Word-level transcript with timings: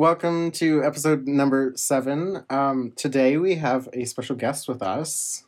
welcome 0.00 0.50
to 0.50 0.82
episode 0.82 1.28
number 1.28 1.74
seven. 1.76 2.42
Um, 2.48 2.90
today 2.96 3.36
we 3.36 3.56
have 3.56 3.86
a 3.92 4.06
special 4.06 4.34
guest 4.34 4.66
with 4.66 4.80
us. 4.80 5.44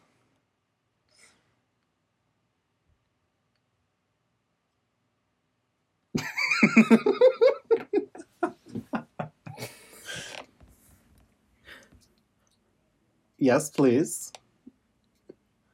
yes, 13.39 13.71
please. 13.71 14.33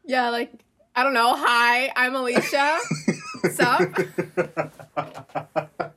Yeah, 0.04 0.30
like 0.30 0.52
I 0.94 1.02
don't 1.02 1.14
know. 1.14 1.34
Hi, 1.36 1.90
I'm 1.96 2.14
Alicia. 2.14 2.78
Sup? 3.54 3.90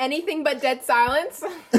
Anything 0.00 0.42
but 0.42 0.62
dead 0.62 0.82
silence. 0.82 1.44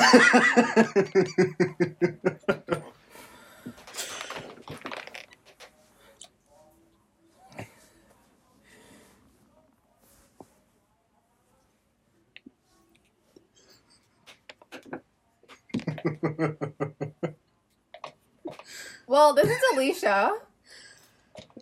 well, 19.07 19.34
this 19.34 19.49
is 19.49 19.59
Alicia. 19.73 20.34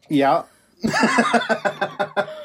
yeah. 0.10 0.44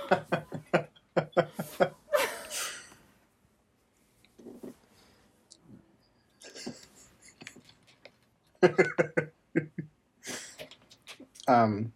um, 11.49 11.93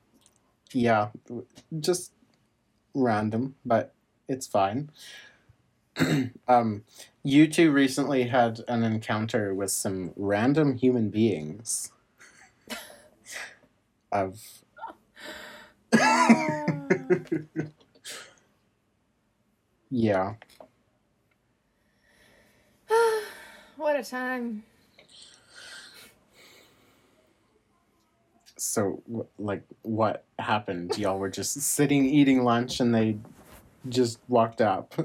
yeah, 0.73 1.09
just 1.81 2.13
random, 2.95 3.55
but 3.65 3.95
it's 4.29 4.47
fine. 4.47 4.91
um, 6.49 6.85
you 7.23 7.49
two 7.49 7.73
recently 7.73 8.25
had 8.25 8.61
an 8.69 8.83
encounter 8.83 9.55
with 9.55 9.71
some 9.71 10.13
random 10.17 10.77
human 10.77 11.09
beings. 11.11 11.91
of 14.13 14.63
yeah. 19.91 20.35
what 23.77 23.97
a 23.97 24.05
time. 24.05 24.63
So, 28.61 29.03
like, 29.39 29.62
what 29.83 30.25
happened? 30.39 30.98
Y'all 30.98 31.19
were 31.19 31.31
just 31.31 31.61
sitting 31.61 32.05
eating 32.05 32.42
lunch 32.42 32.81
and 32.81 32.95
they 32.95 33.19
just 33.89 34.19
walked 34.28 34.61
up. 34.61 34.95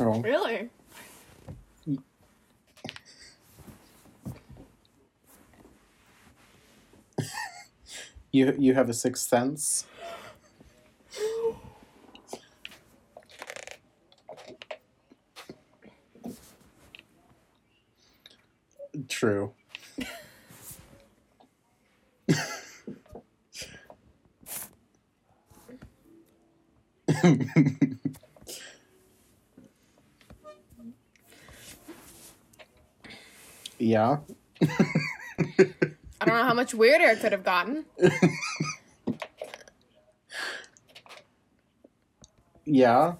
oh, 0.00 0.20
Really? 0.20 0.70
you 8.32 8.54
you 8.58 8.74
have 8.74 8.88
a 8.88 8.94
sixth 8.94 9.28
sense. 9.28 9.86
True. 19.08 19.52
yeah. 33.78 34.18
I 34.62 36.26
don't 36.26 36.36
know 36.36 36.44
how 36.44 36.54
much 36.54 36.74
weirder 36.74 37.04
it 37.04 37.20
could 37.20 37.32
have 37.32 37.44
gotten. 37.44 37.84
Yeah. 42.64 43.14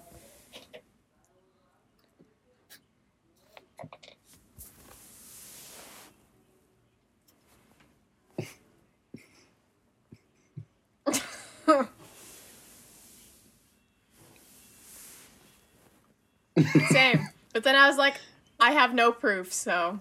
Same. 16.89 17.27
But 17.53 17.63
then 17.63 17.75
I 17.75 17.87
was 17.87 17.97
like, 17.97 18.15
I 18.59 18.71
have 18.71 18.93
no 18.93 19.11
proof, 19.11 19.53
so 19.53 19.99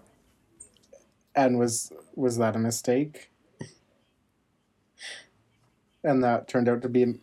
And 1.35 1.59
was 1.59 1.93
was 2.15 2.39
that 2.39 2.57
a 2.57 2.59
mistake? 2.59 3.31
And 6.03 6.25
that 6.25 6.49
turned 6.49 6.69
out 6.69 6.83
to 6.83 6.89
be 6.89 7.19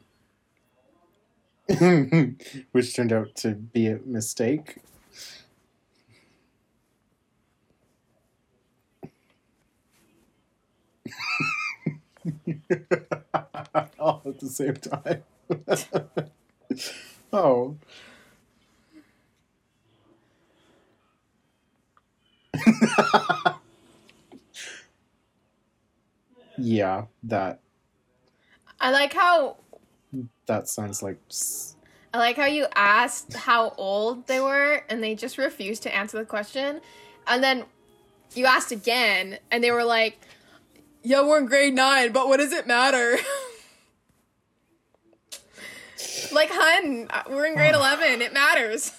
which 2.72 2.96
turned 2.96 3.12
out 3.12 3.36
to 3.36 3.56
be 3.56 3.88
a 3.88 4.00
mistake. 4.06 4.78
All 14.00 14.22
at 14.26 14.40
the 14.40 14.48
same 14.48 14.76
time. 14.76 15.24
oh. 17.34 17.76
yeah, 26.58 27.06
that 27.24 27.60
I 28.80 28.92
like 28.92 29.14
how 29.14 29.58
that 30.46 30.68
sounds 30.68 31.02
like 31.04 31.20
I 32.14 32.18
like 32.18 32.38
how 32.38 32.46
you 32.46 32.68
asked 32.76 33.34
how 33.34 33.74
old 33.78 34.28
they 34.28 34.40
were 34.40 34.84
and 34.90 35.04
they 35.04 35.16
just 35.16 35.38
refused 35.38 35.84
to 35.84 35.94
answer 35.96 36.18
the 36.18 36.26
question. 36.26 36.82
And 37.28 37.44
then 37.44 37.66
you 38.34 38.46
asked 38.46 38.72
again 38.72 39.40
and 39.52 39.64
they 39.64 39.72
were 39.72 39.84
like, 39.84 40.20
Yeah, 41.04 41.22
we're 41.26 41.40
in 41.40 41.46
grade 41.46 41.74
nine, 41.74 42.12
but 42.12 42.28
what 42.28 42.38
does 42.38 42.54
it 42.54 42.66
matter? 42.68 43.18
like, 46.32 46.50
hun, 46.52 47.10
we're 47.30 47.46
in 47.46 47.56
grade 47.56 47.76
11. 47.76 48.22
It 48.22 48.34
matters. 48.34 48.92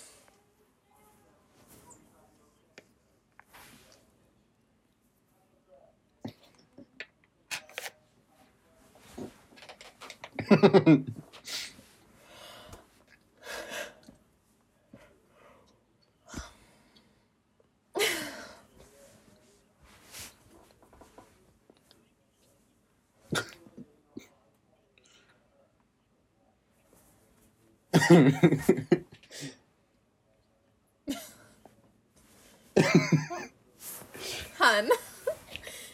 Hun, 34.59 34.91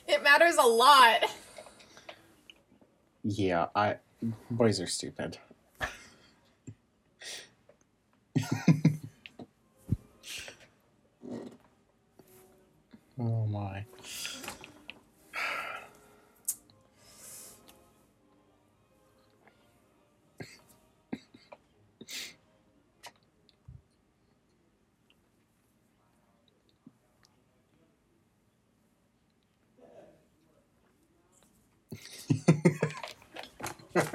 it 0.06 0.22
matters 0.22 0.56
a 0.56 0.66
lot. 0.66 1.24
yeah, 3.24 3.66
I 3.74 3.96
boys 4.50 4.80
are 4.80 4.86
stupid. 4.86 5.38
oh 13.18 13.46
my. 13.46 13.84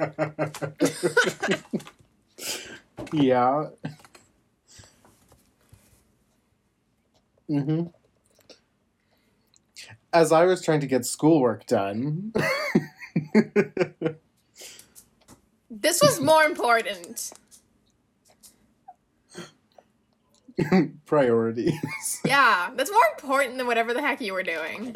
yeah. 3.12 3.66
hmm 7.48 7.82
As 10.12 10.32
I 10.32 10.44
was 10.46 10.64
trying 10.64 10.80
to 10.80 10.88
get 10.88 11.06
schoolwork 11.06 11.66
done. 11.66 12.32
This 15.70 16.02
was 16.02 16.20
more 16.20 16.44
important. 16.44 17.32
Priorities. 21.06 21.74
Yeah, 22.24 22.70
that's 22.76 22.92
more 22.92 23.02
important 23.14 23.58
than 23.58 23.66
whatever 23.66 23.94
the 23.94 24.02
heck 24.02 24.20
you 24.20 24.34
were 24.34 24.44
doing. 24.44 24.94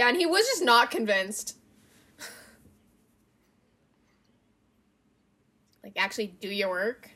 Yeah, 0.07 0.11
and 0.11 0.19
he 0.19 0.27
was 0.27 0.47
just 0.47 0.65
not 0.65 0.91
convinced. 0.91 1.57
like, 5.83 5.95
actually 5.97 6.29
do 6.29 6.49
your 6.49 6.69
work. 6.69 7.11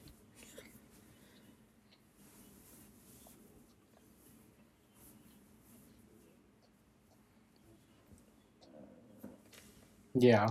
Yeah. 10.15 10.49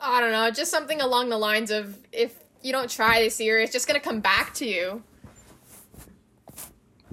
I 0.00 0.20
don't 0.20 0.32
know, 0.32 0.50
just 0.50 0.70
something 0.70 1.00
along 1.00 1.30
the 1.30 1.38
lines 1.38 1.70
of 1.70 1.98
if 2.12 2.38
you 2.66 2.72
don't 2.72 2.90
try 2.90 3.22
this 3.22 3.38
year, 3.38 3.60
it's 3.60 3.72
just 3.72 3.86
gonna 3.86 4.00
come 4.00 4.18
back 4.18 4.52
to 4.54 4.66
you. 4.66 5.04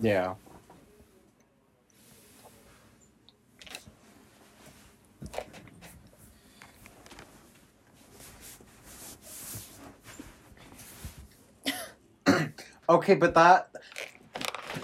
yeah. 0.02 0.34
okay, 12.90 13.14
but 13.14 13.36
that 13.36 13.70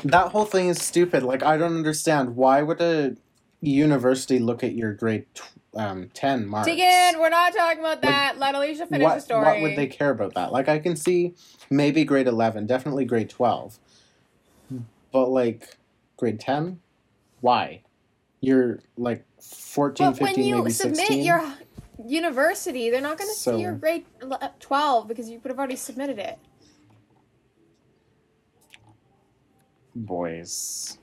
that 0.06 0.28
whole 0.28 0.46
thing 0.46 0.68
is 0.70 0.80
stupid. 0.80 1.24
Like 1.24 1.42
I 1.42 1.58
don't 1.58 1.76
understand 1.76 2.36
why 2.36 2.62
would 2.62 2.80
a 2.80 3.16
university 3.60 4.38
look 4.38 4.64
at 4.64 4.76
your 4.76 4.94
grade 4.94 5.26
tw- 5.34 5.59
um, 5.76 6.10
10 6.14 6.48
marks? 6.48 6.68
Tegan, 6.68 7.20
we're 7.20 7.30
not 7.30 7.54
talking 7.54 7.80
about 7.80 8.02
that. 8.02 8.38
Let 8.38 8.56
Alicia 8.56 8.86
finish 8.88 9.04
what, 9.04 9.16
the 9.16 9.22
story. 9.22 9.46
what 9.46 9.62
would 9.62 9.78
they 9.78 9.88
care 9.88 10.10
about 10.10 10.34
that? 10.36 10.52
Like, 10.52 10.68
I 10.68 10.80
can 10.80 10.96
see 10.96 11.36
maybe 11.70 12.04
grade 12.04 12.28
11, 12.28 12.66
definitely 12.68 13.06
grade 13.06 13.30
12. 13.30 13.80
But, 15.12 15.30
like, 15.30 15.78
grade 16.18 16.40
10? 16.40 16.80
Why? 17.42 17.82
You're, 18.42 18.80
like, 18.98 19.26
14, 19.42 20.08
But 20.12 20.18
15, 20.18 20.38
when 20.38 20.46
you 20.48 20.58
maybe 20.58 20.72
submit 20.72 20.98
16? 20.98 21.24
your 21.26 21.54
university, 22.06 22.90
they're 22.90 23.02
not 23.02 23.18
going 23.18 23.30
to 23.30 23.36
So- 23.36 23.56
see 23.56 23.62
your 23.62 23.74
grade 23.74 24.06
12 24.60 25.08
because 25.08 25.30
you 25.30 25.40
would 25.44 25.50
have 25.50 25.58
already 25.58 25.76
submitted 25.76 26.20
it. 26.20 26.38
Boys. 29.96 30.98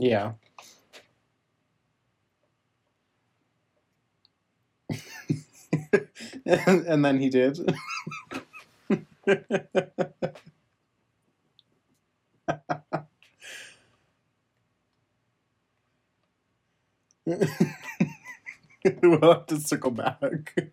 Yeah. 0.00 0.34
and, 6.46 6.86
then 7.04 7.20
he 7.20 7.30
did. 7.30 7.58
we'll 9.26 9.48
have 19.34 19.46
to 19.48 19.60
circle 19.60 19.92
back. 19.92 20.72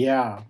Yeah. 0.00 0.42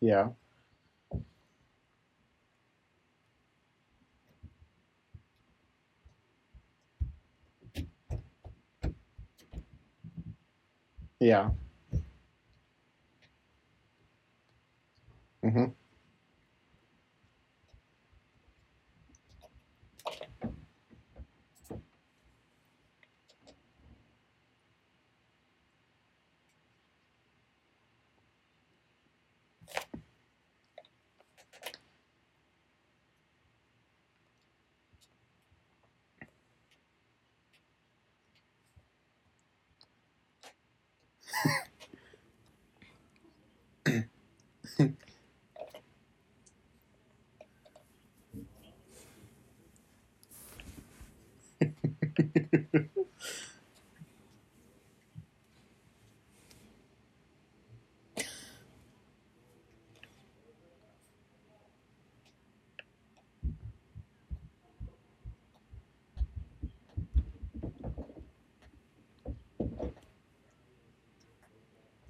yeah. 0.00 0.30
Yeah. 11.28 11.50
hmm 15.42 15.72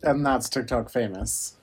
And 0.02 0.25
that's 0.26 0.49
TikTok 0.49 0.90
famous. 0.90 1.56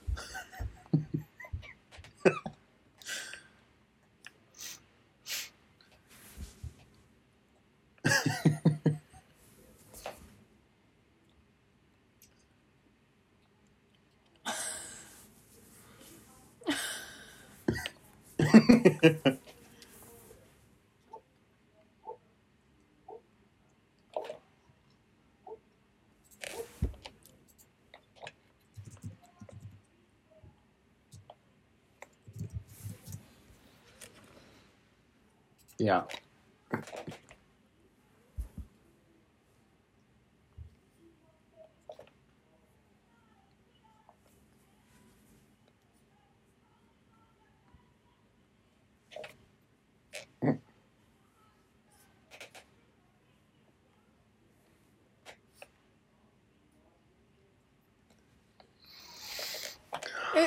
yeah. 35.78 36.04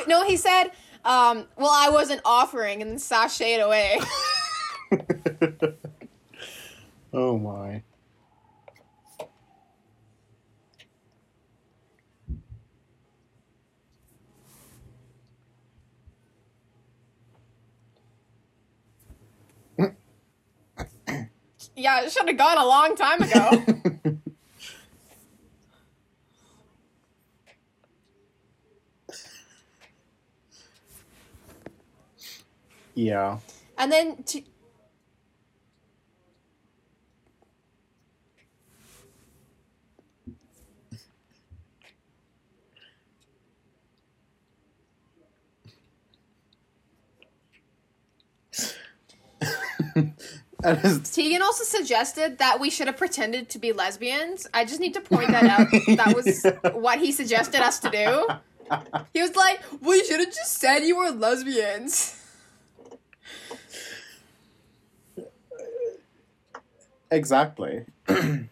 No, 0.09 0.25
he 0.25 0.39
said, 0.39 0.71
um, 1.05 1.47
well, 1.59 1.71
I 1.71 1.91
wasn't 1.91 2.23
offering 2.25 2.81
and 2.81 2.91
then 2.91 2.97
sashayed 2.97 3.63
away. 3.63 4.01
oh 7.13 7.39
my. 7.39 7.83
yeah, 21.77 22.01
it 22.01 22.11
should 22.11 22.27
have 22.27 22.37
gone 22.39 22.57
a 22.57 22.67
long 22.67 22.97
time 22.97 23.23
ago. 23.23 23.63
yeah. 32.99 33.39
and 33.79 33.93
then 33.93 34.23
to, 34.25 34.43
his- 50.83 51.11
Tegan 51.11 51.41
also 51.43 51.65
suggested 51.65 52.39
that 52.39 52.59
we 52.61 52.71
should 52.71 52.89
have 52.89 52.97
pretended 52.97 53.49
to 53.51 53.59
be 53.59 53.73
lesbians. 53.73 54.47
I 54.53 54.65
just 54.65 54.81
need 54.81 54.95
to 54.95 55.01
point 55.01 55.29
that 55.29 55.45
out. 55.45 55.69
That 55.97 56.15
was 56.17 56.45
what 56.75 56.99
he 56.99 57.13
suggested 57.13 57.61
us 57.61 57.79
to 57.81 57.91
do. 57.91 58.27
He 59.15 59.23
was 59.23 59.35
like, 59.37 59.61
"Well, 59.81 59.97
you 59.97 60.05
should 60.05 60.21
have 60.21 60.29
just 60.35 60.59
said 60.59 60.81
you 60.81 60.97
were 60.97 61.11
lesbians." 61.11 62.18
Exactly. 67.11 67.85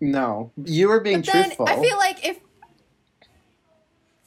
no. 0.00 0.50
You 0.64 0.88
were 0.88 1.00
being 1.00 1.20
But 1.20 1.26
then 1.26 1.44
truthful. 1.44 1.68
I 1.68 1.80
feel 1.80 1.96
like 1.96 2.24
if 2.26 2.38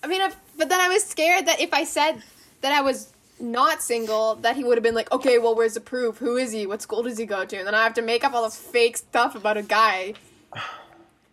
I 0.03 0.07
mean, 0.07 0.21
if, 0.21 0.35
but 0.57 0.69
then 0.69 0.79
I 0.79 0.89
was 0.89 1.03
scared 1.03 1.47
that 1.47 1.59
if 1.59 1.73
I 1.73 1.83
said 1.83 2.21
that 2.61 2.71
I 2.71 2.81
was 2.81 3.11
not 3.39 3.81
single, 3.81 4.35
that 4.35 4.55
he 4.55 4.63
would 4.63 4.77
have 4.77 4.83
been 4.83 4.95
like, 4.95 5.11
"Okay, 5.11 5.37
well, 5.37 5.55
where's 5.55 5.73
the 5.73 5.81
proof? 5.81 6.17
Who 6.17 6.37
is 6.37 6.51
he? 6.51 6.65
What 6.65 6.81
school 6.81 7.03
does 7.03 7.17
he 7.17 7.25
go 7.25 7.45
to?" 7.45 7.57
And 7.57 7.67
then 7.67 7.75
I 7.75 7.83
have 7.83 7.93
to 7.95 8.01
make 8.01 8.23
up 8.23 8.33
all 8.33 8.43
this 8.43 8.55
fake 8.55 8.97
stuff 8.97 9.35
about 9.35 9.57
a 9.57 9.63
guy, 9.63 10.13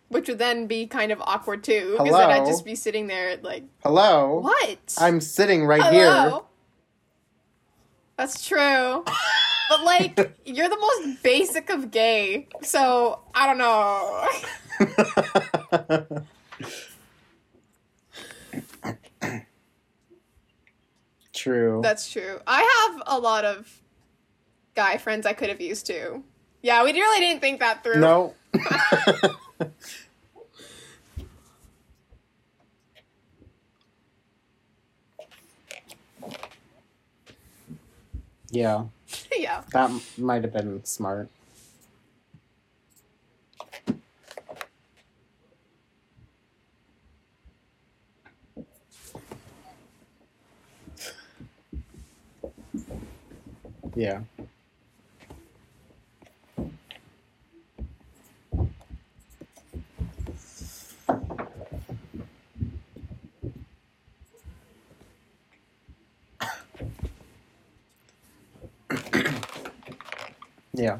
which 0.09 0.27
would 0.27 0.39
then 0.39 0.67
be 0.67 0.87
kind 0.87 1.11
of 1.11 1.21
awkward 1.21 1.63
too, 1.63 1.95
because 1.97 2.15
then 2.15 2.31
I'd 2.31 2.45
just 2.45 2.65
be 2.65 2.75
sitting 2.75 3.07
there 3.07 3.37
like, 3.37 3.63
Hello? 3.83 4.39
"What?" 4.41 4.95
I'm 4.97 5.21
sitting 5.21 5.65
right 5.65 5.83
here. 5.93 6.39
That's 8.17 8.45
true. 8.45 9.05
But 9.69 9.83
like, 9.83 10.37
you're 10.45 10.69
the 10.69 10.79
most 10.79 11.23
basic 11.23 11.69
of 11.69 11.91
gay, 11.91 12.47
so 12.61 13.19
I 13.33 13.47
don't 13.47 13.57
know. 13.57 14.27
True. 21.33 21.81
That's 21.83 22.09
true. 22.09 22.39
I 22.47 22.89
have 22.89 23.03
a 23.07 23.19
lot 23.19 23.43
of 23.45 23.81
guy 24.73 24.97
friends 24.97 25.25
I 25.25 25.33
could 25.33 25.49
have 25.49 25.59
used 25.61 25.85
too. 25.85 26.23
Yeah, 26.61 26.83
we 26.83 26.93
really 26.93 27.19
didn't 27.19 27.41
think 27.41 27.59
that 27.59 27.83
through. 27.83 27.99
no. 27.99 28.33
yeah, 38.49 38.85
yeah. 39.39 39.61
That 39.71 39.91
might 40.17 40.43
have 40.43 40.53
been 40.53 40.83
smart. 40.85 41.29
Yeah. 53.95 54.21
Yeah. 70.77 70.99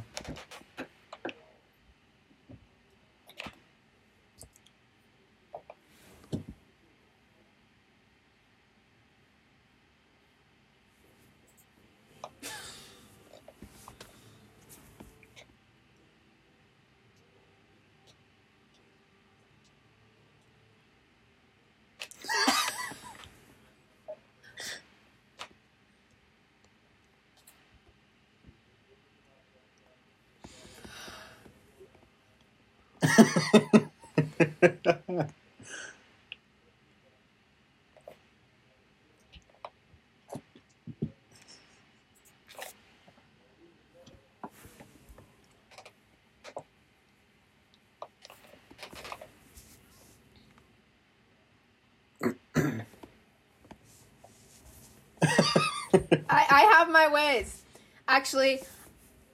I, 56.55 56.61
have 56.61 56.89
my 56.89 57.07
ways. 57.07 57.63
Actually, 58.07 58.61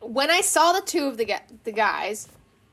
when 0.02 0.30
I 0.30 0.42
saw 0.42 0.74
the 0.74 0.82
two 0.82 1.06
of 1.08 1.18
the 1.18 1.36
the 1.64 1.72
guys, 1.72 2.28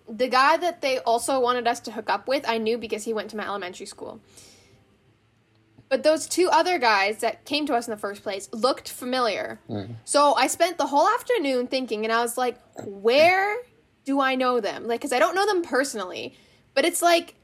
the 0.08 0.28
guy 0.28 0.56
that 0.56 0.80
they 0.80 0.98
also 1.00 1.38
wanted 1.40 1.66
us 1.66 1.80
to 1.80 1.92
hook 1.92 2.08
up 2.08 2.26
with, 2.26 2.48
I 2.48 2.58
knew 2.58 2.78
because 2.78 3.04
he 3.04 3.12
went 3.12 3.30
to 3.30 3.36
my 3.36 3.44
elementary 3.44 3.86
school. 3.86 4.20
But 5.88 6.02
those 6.02 6.26
two 6.26 6.48
other 6.50 6.78
guys 6.78 7.18
that 7.18 7.44
came 7.46 7.64
to 7.66 7.74
us 7.74 7.86
in 7.86 7.90
the 7.90 7.96
first 7.96 8.22
place 8.22 8.48
looked 8.52 8.90
familiar. 8.90 9.58
Mm-hmm. 9.70 9.94
So 10.04 10.34
I 10.34 10.46
spent 10.46 10.76
the 10.76 10.86
whole 10.86 11.08
afternoon 11.08 11.66
thinking, 11.66 12.04
and 12.04 12.12
I 12.12 12.20
was 12.20 12.36
like, 12.36 12.58
where 12.84 13.56
do 14.04 14.20
I 14.20 14.34
know 14.34 14.60
them? 14.60 14.86
Like, 14.86 15.00
because 15.00 15.12
I 15.12 15.18
don't 15.18 15.34
know 15.34 15.46
them 15.46 15.62
personally, 15.62 16.36
but 16.74 16.84
it's 16.84 17.00
like, 17.00 17.34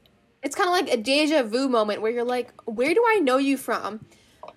it's 0.43 0.55
kind 0.55 0.67
of 0.67 0.73
like 0.73 0.95
a 0.95 1.01
deja 1.01 1.41
vu 1.43 1.67
moment 1.67 2.01
where 2.01 2.11
you're 2.11 2.23
like, 2.23 2.53
where 2.65 2.93
do 2.93 3.03
I 3.07 3.19
know 3.19 3.37
you 3.37 3.57
from? 3.57 4.05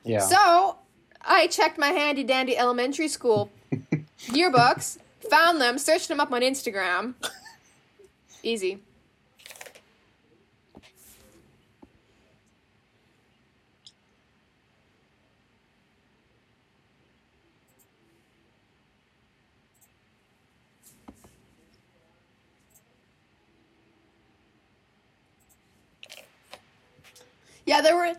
yeah. 0.05 0.21
So 0.21 0.77
I 1.23 1.47
checked 1.47 1.79
my 1.79 1.89
handy 1.89 2.25
dandy 2.25 2.57
elementary 2.57 3.09
school 3.09 3.51
yearbooks, 4.27 4.99
found 5.31 5.61
them, 5.61 5.79
searched 5.79 6.09
them 6.09 6.21
up 6.21 6.33
on 6.33 6.43
Instagram. 6.43 7.15
Easy. 8.43 8.81
Yeah, 27.67 27.83
there 27.83 27.95
were 27.95 28.15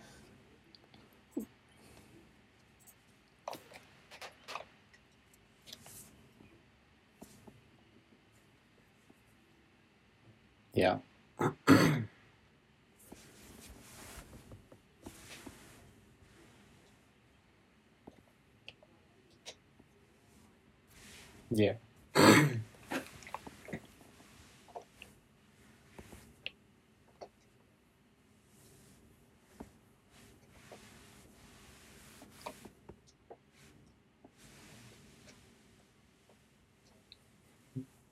yeah. 10.74 11.00
yeah. 21.52 21.74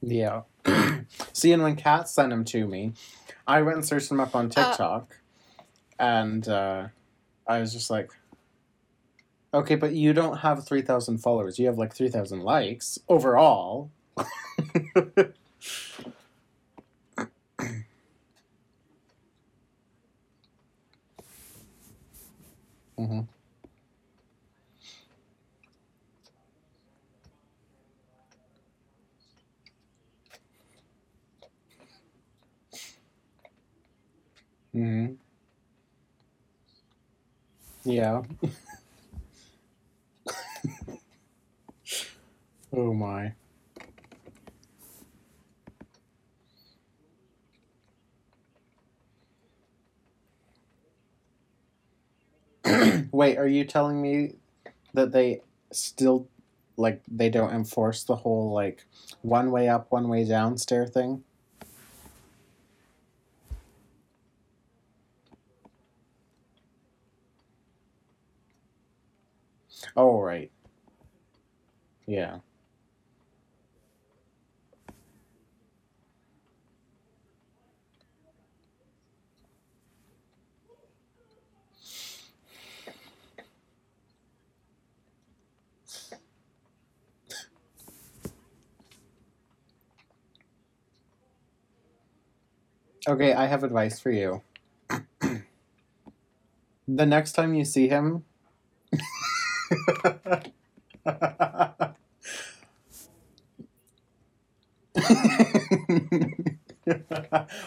Yeah. 0.01 0.41
See, 1.37 1.51
and 1.53 1.61
when 1.61 1.75
Kat 1.75 2.09
sent 2.09 2.33
him 2.33 2.43
to 2.45 2.65
me, 2.65 2.93
I 3.45 3.61
went 3.61 3.77
and 3.77 3.85
searched 3.85 4.09
him 4.09 4.19
up 4.19 4.35
on 4.35 4.49
TikTok, 4.49 5.19
and 5.99 6.47
uh, 6.47 6.87
I 7.45 7.59
was 7.59 7.71
just 7.71 7.91
like, 7.91 8.09
okay, 9.53 9.75
but 9.75 9.93
you 9.93 10.13
don't 10.13 10.37
have 10.37 10.65
3,000 10.65 11.19
followers. 11.19 11.59
You 11.59 11.67
have 11.67 11.77
like 11.77 11.93
3,000 11.93 12.39
likes 12.41 12.97
overall. 13.07 13.91
hmm 22.97 23.21
hmm 34.77 35.17
Yeah. 37.83 38.21
oh 42.73 42.93
my. 42.93 43.33
Wait, 53.11 53.37
are 53.37 53.47
you 53.47 53.63
telling 53.65 54.01
me 54.01 54.35
that 54.93 55.11
they 55.11 55.41
still 55.71 56.29
like 56.77 57.03
they 57.09 57.29
don't 57.29 57.53
enforce 57.53 58.03
the 58.03 58.17
whole 58.17 58.53
like 58.53 58.85
one 59.23 59.51
way 59.51 59.69
up, 59.69 59.91
one 59.91 60.09
way 60.09 60.25
down 60.25 60.57
stair 60.57 60.87
thing? 60.87 61.23
Oh 69.97 70.21
right. 70.21 70.49
Yeah. 72.07 72.39
Okay, 93.07 93.33
I 93.33 93.45
have 93.47 93.63
advice 93.63 93.99
for 93.99 94.11
you. 94.11 94.41
the 96.87 97.05
next 97.05 97.33
time 97.33 97.53
you 97.53 97.65
see 97.65 97.87
him, 97.87 98.23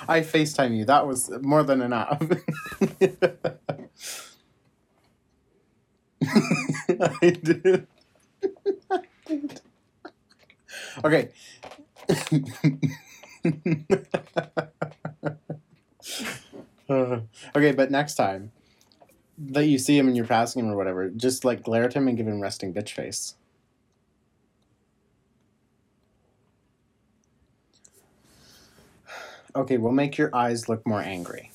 I 0.08 0.20
FaceTime 0.20 0.76
you. 0.76 0.84
That 0.84 1.06
was 1.06 1.30
more 1.42 1.62
than 1.62 1.82
enough. 1.82 2.20
I 7.00 7.30
did. 7.42 7.86
Okay. 11.04 11.30
Okay, 17.56 17.72
but 17.72 17.90
next 17.90 18.14
time 18.14 18.52
that 19.40 19.66
you 19.66 19.78
see 19.78 19.98
him 19.98 20.06
and 20.06 20.16
you're 20.16 20.26
passing 20.26 20.64
him 20.64 20.70
or 20.70 20.76
whatever, 20.76 21.08
just 21.10 21.44
like 21.44 21.62
glare 21.62 21.84
at 21.84 21.94
him 21.94 22.06
and 22.08 22.16
give 22.16 22.28
him 22.28 22.40
resting 22.40 22.72
bitch 22.74 22.90
face. 22.90 23.34
Okay, 29.56 29.78
we'll 29.78 29.92
make 29.92 30.18
your 30.18 30.34
eyes 30.34 30.68
look 30.68 30.86
more 30.86 31.00
angry. 31.00 31.50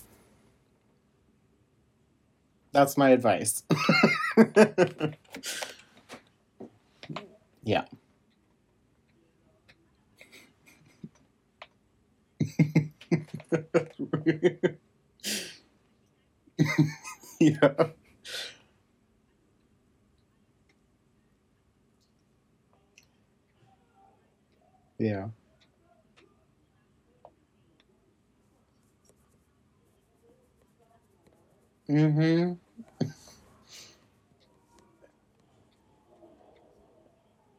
That's 2.71 2.97
my 2.97 3.09
advice. 3.11 3.63
yeah. 7.63 7.85
yeah. 17.39 17.87
Yeah. 24.97 25.27
Mm-hmm. 31.89 32.53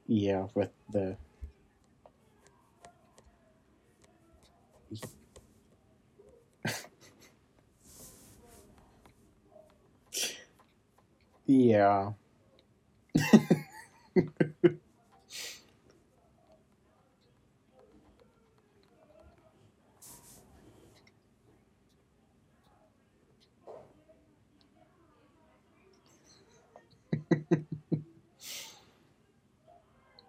Yeah, 0.06 0.46
with 0.54 0.72
the 0.90 1.16
Yeah. 11.46 12.12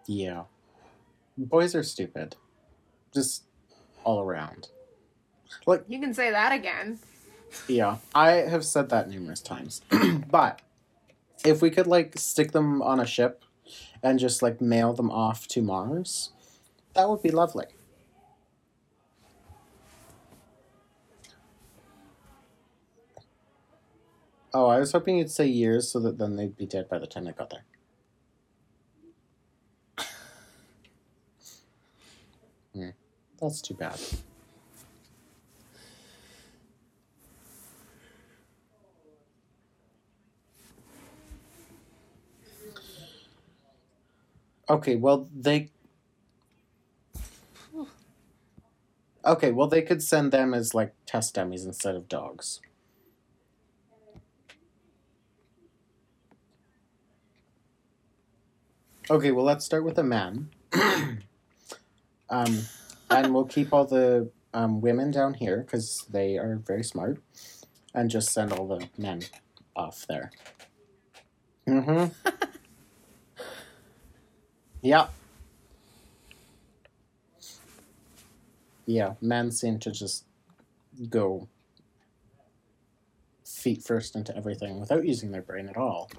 yeah. 0.06 0.44
Boys 1.36 1.74
are 1.74 1.82
stupid. 1.82 2.36
Just 3.12 3.44
all 4.04 4.20
around. 4.20 4.68
Like, 5.66 5.84
You 5.88 6.00
can 6.00 6.14
say 6.14 6.30
that 6.30 6.52
again. 6.52 6.98
yeah, 7.68 7.98
I 8.14 8.30
have 8.32 8.64
said 8.64 8.88
that 8.90 9.08
numerous 9.10 9.40
times. 9.40 9.82
but 10.30 10.60
if 11.44 11.62
we 11.62 11.70
could 11.70 11.86
like 11.86 12.18
stick 12.18 12.52
them 12.52 12.82
on 12.82 13.00
a 13.00 13.06
ship 13.06 13.44
and 14.02 14.18
just 14.18 14.42
like 14.42 14.60
mail 14.60 14.92
them 14.92 15.10
off 15.10 15.46
to 15.48 15.62
Mars, 15.62 16.32
that 16.94 17.08
would 17.08 17.22
be 17.22 17.30
lovely. 17.30 17.66
Oh, 24.54 24.66
I 24.66 24.78
was 24.78 24.92
hoping 24.92 25.18
you'd 25.18 25.30
say 25.30 25.46
years 25.46 25.90
so 25.90 26.00
that 26.00 26.18
then 26.18 26.36
they'd 26.36 26.56
be 26.56 26.66
dead 26.66 26.88
by 26.88 26.98
the 26.98 27.06
time 27.06 27.24
they 27.24 27.32
got 27.32 27.50
there. 27.50 27.64
Hmm, 32.74 32.90
that's 33.40 33.62
too 33.62 33.74
bad. 33.74 33.98
Okay, 44.70 44.96
well 44.96 45.28
they. 45.34 45.70
Okay, 49.24 49.50
well 49.50 49.66
they 49.66 49.82
could 49.82 50.02
send 50.02 50.32
them 50.32 50.54
as 50.54 50.74
like 50.74 50.94
test 51.06 51.34
dummies 51.34 51.64
instead 51.64 51.94
of 51.94 52.08
dogs. 52.08 52.60
Okay, 59.10 59.30
well 59.30 59.44
let's 59.44 59.64
start 59.64 59.84
with 59.84 59.96
the 59.96 60.04
men. 60.04 60.50
um, 62.30 62.58
and 63.10 63.32
we'll 63.32 63.46
keep 63.46 63.72
all 63.72 63.86
the 63.86 64.30
um, 64.52 64.80
women 64.82 65.10
down 65.10 65.34
here 65.34 65.58
because 65.58 66.06
they 66.10 66.36
are 66.36 66.60
very 66.66 66.84
smart, 66.84 67.22
and 67.94 68.10
just 68.10 68.32
send 68.32 68.52
all 68.52 68.66
the 68.66 68.86
men 68.98 69.22
off 69.74 70.04
there. 70.08 70.30
Mm-hmm. 71.66 72.28
Yeah. 74.82 75.08
Yeah, 78.86 79.14
men 79.20 79.50
seem 79.50 79.78
to 79.80 79.90
just 79.90 80.24
go 81.10 81.48
feet 83.44 83.82
first 83.82 84.16
into 84.16 84.34
everything 84.36 84.80
without 84.80 85.06
using 85.06 85.30
their 85.30 85.42
brain 85.42 85.68
at 85.68 85.76
all. 85.76 86.10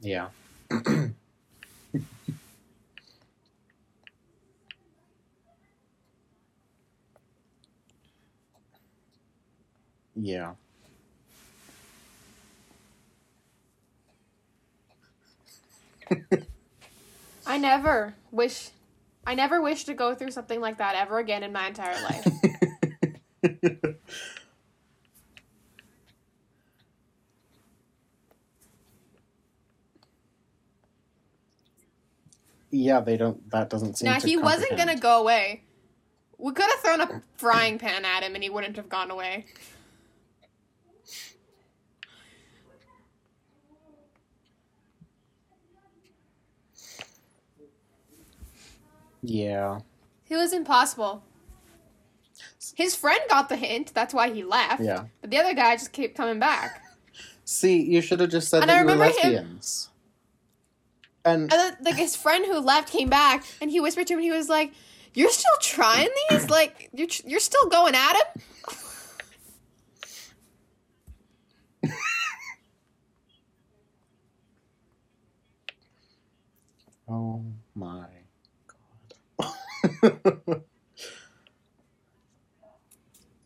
Yeah. 0.00 0.28
Yeah. 10.28 10.52
I 17.46 17.56
never 17.58 18.14
wish 18.30 18.70
I 19.26 19.34
never 19.34 19.60
wish 19.60 19.84
to 19.84 19.94
go 19.94 20.14
through 20.14 20.30
something 20.30 20.60
like 20.60 20.78
that 20.78 20.94
ever 20.94 21.18
again 21.18 21.42
in 21.42 21.52
my 21.52 21.66
entire 21.66 22.00
life. 22.02 22.26
yeah, 32.70 33.00
they 33.00 33.16
don't. 33.16 33.50
That 33.50 33.70
doesn't 33.70 33.96
seem. 33.98 34.10
now 34.10 34.18
to 34.18 34.26
he 34.26 34.36
wasn't 34.36 34.68
comprehend. 34.70 35.00
gonna 35.00 35.00
go 35.00 35.20
away. 35.20 35.62
We 36.38 36.52
could 36.52 36.70
have 36.70 36.80
thrown 36.80 37.00
a 37.00 37.22
frying 37.36 37.78
pan 37.78 38.04
at 38.04 38.22
him 38.22 38.34
and 38.34 38.44
he 38.44 38.50
wouldn't 38.50 38.76
have 38.76 38.88
gone 38.88 39.10
away. 39.10 39.46
Yeah. 49.22 49.80
It 50.28 50.36
was 50.36 50.52
impossible. 50.52 51.22
His 52.74 52.94
friend 52.94 53.20
got 53.28 53.48
the 53.48 53.56
hint, 53.56 53.92
that's 53.94 54.14
why 54.14 54.30
he 54.30 54.44
left. 54.44 54.80
Yeah. 54.82 55.04
But 55.20 55.30
the 55.30 55.38
other 55.38 55.54
guy 55.54 55.74
just 55.76 55.92
kept 55.92 56.14
coming 56.16 56.38
back. 56.38 56.82
See, 57.44 57.82
you 57.82 58.00
should 58.00 58.20
have 58.20 58.30
just 58.30 58.48
said 58.48 58.62
And 58.62 58.70
I 58.70 58.74
that 58.74 58.80
you 58.80 58.86
were 58.86 58.92
remember 58.92 59.18
him- 59.20 59.32
lesbians. 59.32 59.90
And 61.24 61.42
And 61.42 61.50
then, 61.50 61.76
like 61.82 61.96
his 61.96 62.14
friend 62.14 62.46
who 62.46 62.58
left 62.60 62.90
came 62.90 63.08
back, 63.08 63.44
and 63.60 63.70
he 63.70 63.80
whispered 63.80 64.06
to 64.06 64.12
him, 64.14 64.18
and 64.20 64.24
he 64.24 64.30
was 64.30 64.48
like, 64.48 64.72
"You're 65.14 65.30
still 65.30 65.56
trying 65.60 66.08
these? 66.30 66.48
Like 66.48 66.88
you're 66.94 67.08
you're 67.26 67.40
still 67.40 67.68
going 67.68 67.94
at 67.94 68.14
him?" 68.14 68.42
oh 77.08 77.42
my 77.74 78.06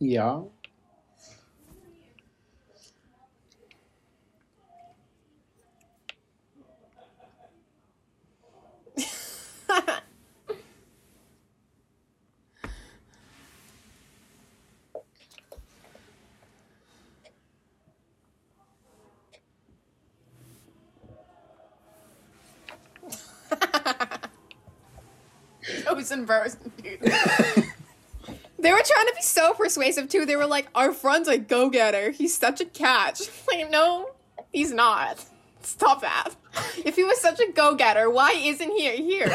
god. 0.03 0.52
Yeah. 26.13 26.19
in 26.19 26.27
person, 26.27 26.73
dude. 26.83 27.01
they 27.01 28.73
were 28.73 28.83
trying 28.85 29.07
to 29.07 29.13
be 29.17 29.23
so 29.23 29.55
persuasive 29.55 30.09
too. 30.09 30.25
They 30.27 30.37
were 30.37 30.47
like, 30.47 30.69
"Our 30.75 30.93
friend's 30.93 31.29
a 31.29 31.39
go-getter. 31.39 32.11
He's 32.11 32.37
such 32.37 32.61
a 32.61 32.65
catch." 32.65 33.23
Like, 33.53 33.71
no, 33.71 34.11
he's 34.51 34.73
not. 34.73 35.23
Stop 35.63 36.01
that. 36.01 36.31
If 36.85 36.97
he 36.97 37.05
was 37.05 37.21
such 37.21 37.39
a 37.41 37.53
go-getter, 37.53 38.09
why 38.09 38.33
isn't 38.33 38.71
he 38.71 38.97
here? 38.97 39.31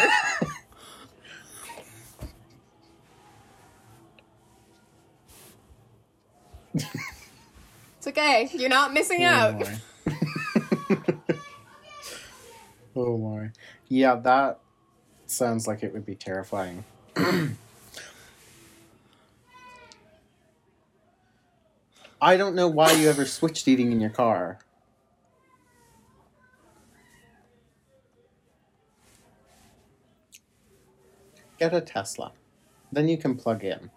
it's 7.98 8.08
okay. 8.08 8.50
You're 8.54 8.70
not 8.70 8.94
missing 8.94 9.24
oh, 9.24 9.28
out. 9.28 9.60
my. 9.60 9.80
oh 12.96 13.18
my. 13.18 13.50
Yeah, 13.88 14.16
that 14.16 14.60
sounds 15.32 15.68
like 15.68 15.84
it 15.84 15.94
would 15.94 16.06
be 16.06 16.16
terrifying. 16.16 16.84
I 22.22 22.36
don't 22.36 22.56
know 22.56 22.68
why 22.68 22.94
you 22.94 23.10
ever 23.10 23.26
switched 23.26 23.68
eating 23.68 23.92
in 23.92 24.00
your 24.00 24.10
car. 24.10 24.60
Get 31.60 31.74
a 31.74 31.82
Tesla. 31.82 32.32
Then 32.92 33.08
you 33.08 33.18
can 33.18 33.36
plug 33.36 33.64
in. 33.64 33.92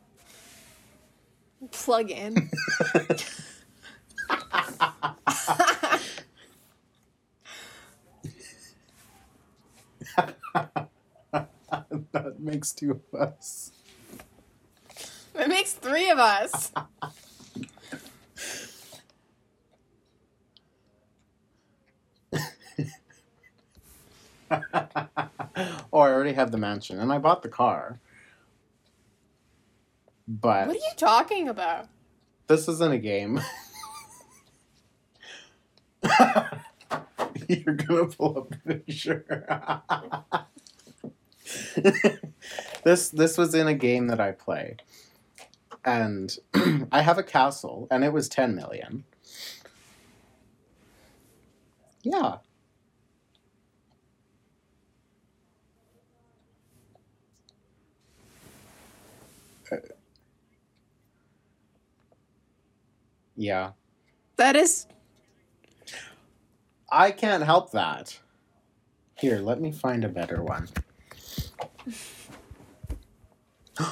Plug 1.71 2.11
in. 2.11 2.51
that 12.13 12.41
makes 12.41 12.73
two 12.73 12.93
of 12.93 13.21
us. 13.21 13.73
It 15.35 15.49
makes 15.49 15.73
three 15.73 16.11
of 16.11 16.19
us. 16.19 16.73
oh, 24.51 24.61
I 25.57 26.13
already 26.13 26.33
have 26.33 26.51
the 26.51 26.59
mansion 26.59 26.99
and 26.99 27.13
I 27.13 27.19
bought 27.19 27.43
the 27.43 27.49
car. 27.49 28.01
But 30.27 30.67
What 30.69 30.77
are 30.77 30.79
you 30.79 30.93
talking 30.97 31.49
about? 31.49 31.89
this 32.49 32.69
isn't 32.69 32.93
a 32.93 32.99
game. 32.99 33.41
You're 37.49 37.75
gonna 37.75 38.07
pull 38.07 38.39
up 38.39 38.51
the 38.65 38.75
picture. 38.77 39.47
this 42.85 43.11
this 43.11 43.39
was 43.39 43.55
in 43.55 43.67
a 43.67 43.75
game 43.75 44.07
that 44.09 44.21
I 44.21 44.33
play. 44.33 44.77
And 45.85 46.37
I 46.93 47.03
have 47.03 47.19
a 47.19 47.23
castle 47.23 47.89
and 47.91 48.05
it 48.05 48.13
was 48.13 48.29
10 48.29 48.55
million. 48.55 49.05
Yeah. 52.03 52.37
Uh, 59.71 59.77
yeah. 63.37 63.73
That 64.37 64.57
is 64.57 64.87
I 66.91 67.13
can't 67.13 67.45
help 67.45 67.71
that. 67.73 68.19
Here, 69.17 69.39
let 69.39 69.61
me 69.61 69.71
find 69.71 70.05
a 70.05 70.09
better 70.09 70.43
one. 70.43 70.69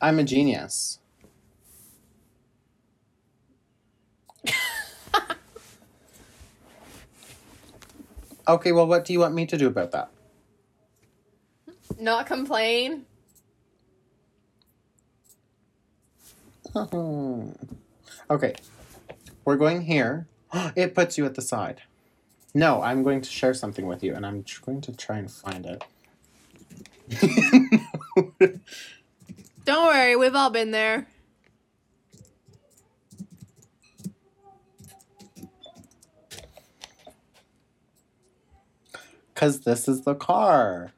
I'm 0.00 0.18
a 0.18 0.24
genius. 0.24 0.98
okay, 8.48 8.72
well, 8.72 8.86
what 8.86 9.04
do 9.04 9.12
you 9.12 9.20
want 9.20 9.34
me 9.34 9.46
to 9.46 9.56
do 9.56 9.66
about 9.66 9.92
that? 9.92 10.10
not 11.98 12.26
complain. 12.26 13.06
okay, 18.30 18.54
we're 19.44 19.56
going 19.56 19.82
here. 19.82 20.26
It 20.76 20.94
puts 20.94 21.18
you 21.18 21.26
at 21.26 21.34
the 21.34 21.42
side. 21.42 21.82
No, 22.56 22.80
I'm 22.80 23.02
going 23.02 23.20
to 23.20 23.28
share 23.28 23.52
something 23.52 23.84
with 23.84 24.02
you, 24.02 24.14
and 24.14 24.24
I'm 24.24 24.42
going 24.64 24.80
to 24.80 24.96
try 24.96 25.18
and 25.18 25.30
find 25.30 25.66
it. 25.66 25.84
Don't 29.66 29.86
worry, 29.86 30.16
we've 30.16 30.34
all 30.34 30.48
been 30.48 30.70
there. 30.70 31.06
Because 39.34 39.60
this 39.60 39.86
is 39.86 40.04
the 40.04 40.14
car. 40.14 40.94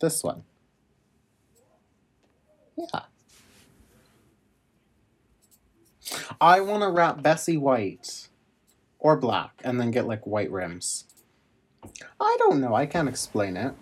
This 0.00 0.22
one. 0.22 0.44
Yeah. 2.76 3.00
I 6.40 6.60
want 6.60 6.84
to 6.84 6.88
wrap 6.88 7.20
Bessie 7.20 7.56
white 7.56 8.28
or 9.00 9.16
black 9.16 9.60
and 9.64 9.80
then 9.80 9.90
get 9.90 10.06
like 10.06 10.26
white 10.26 10.50
rims. 10.50 11.04
I 12.20 12.36
don't 12.38 12.60
know. 12.60 12.74
I 12.74 12.86
can't 12.86 13.08
explain 13.08 13.56
it. 13.56 13.74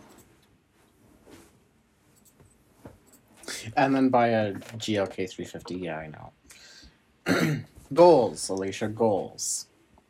And 3.76 3.94
then 3.94 4.08
buy 4.08 4.28
a 4.28 4.54
GLK 4.54 5.28
350. 5.28 5.74
Yeah, 5.76 5.98
I 5.98 6.06
know. 6.06 7.64
goals, 7.94 8.48
Alicia, 8.48 8.88
goals. 8.88 9.66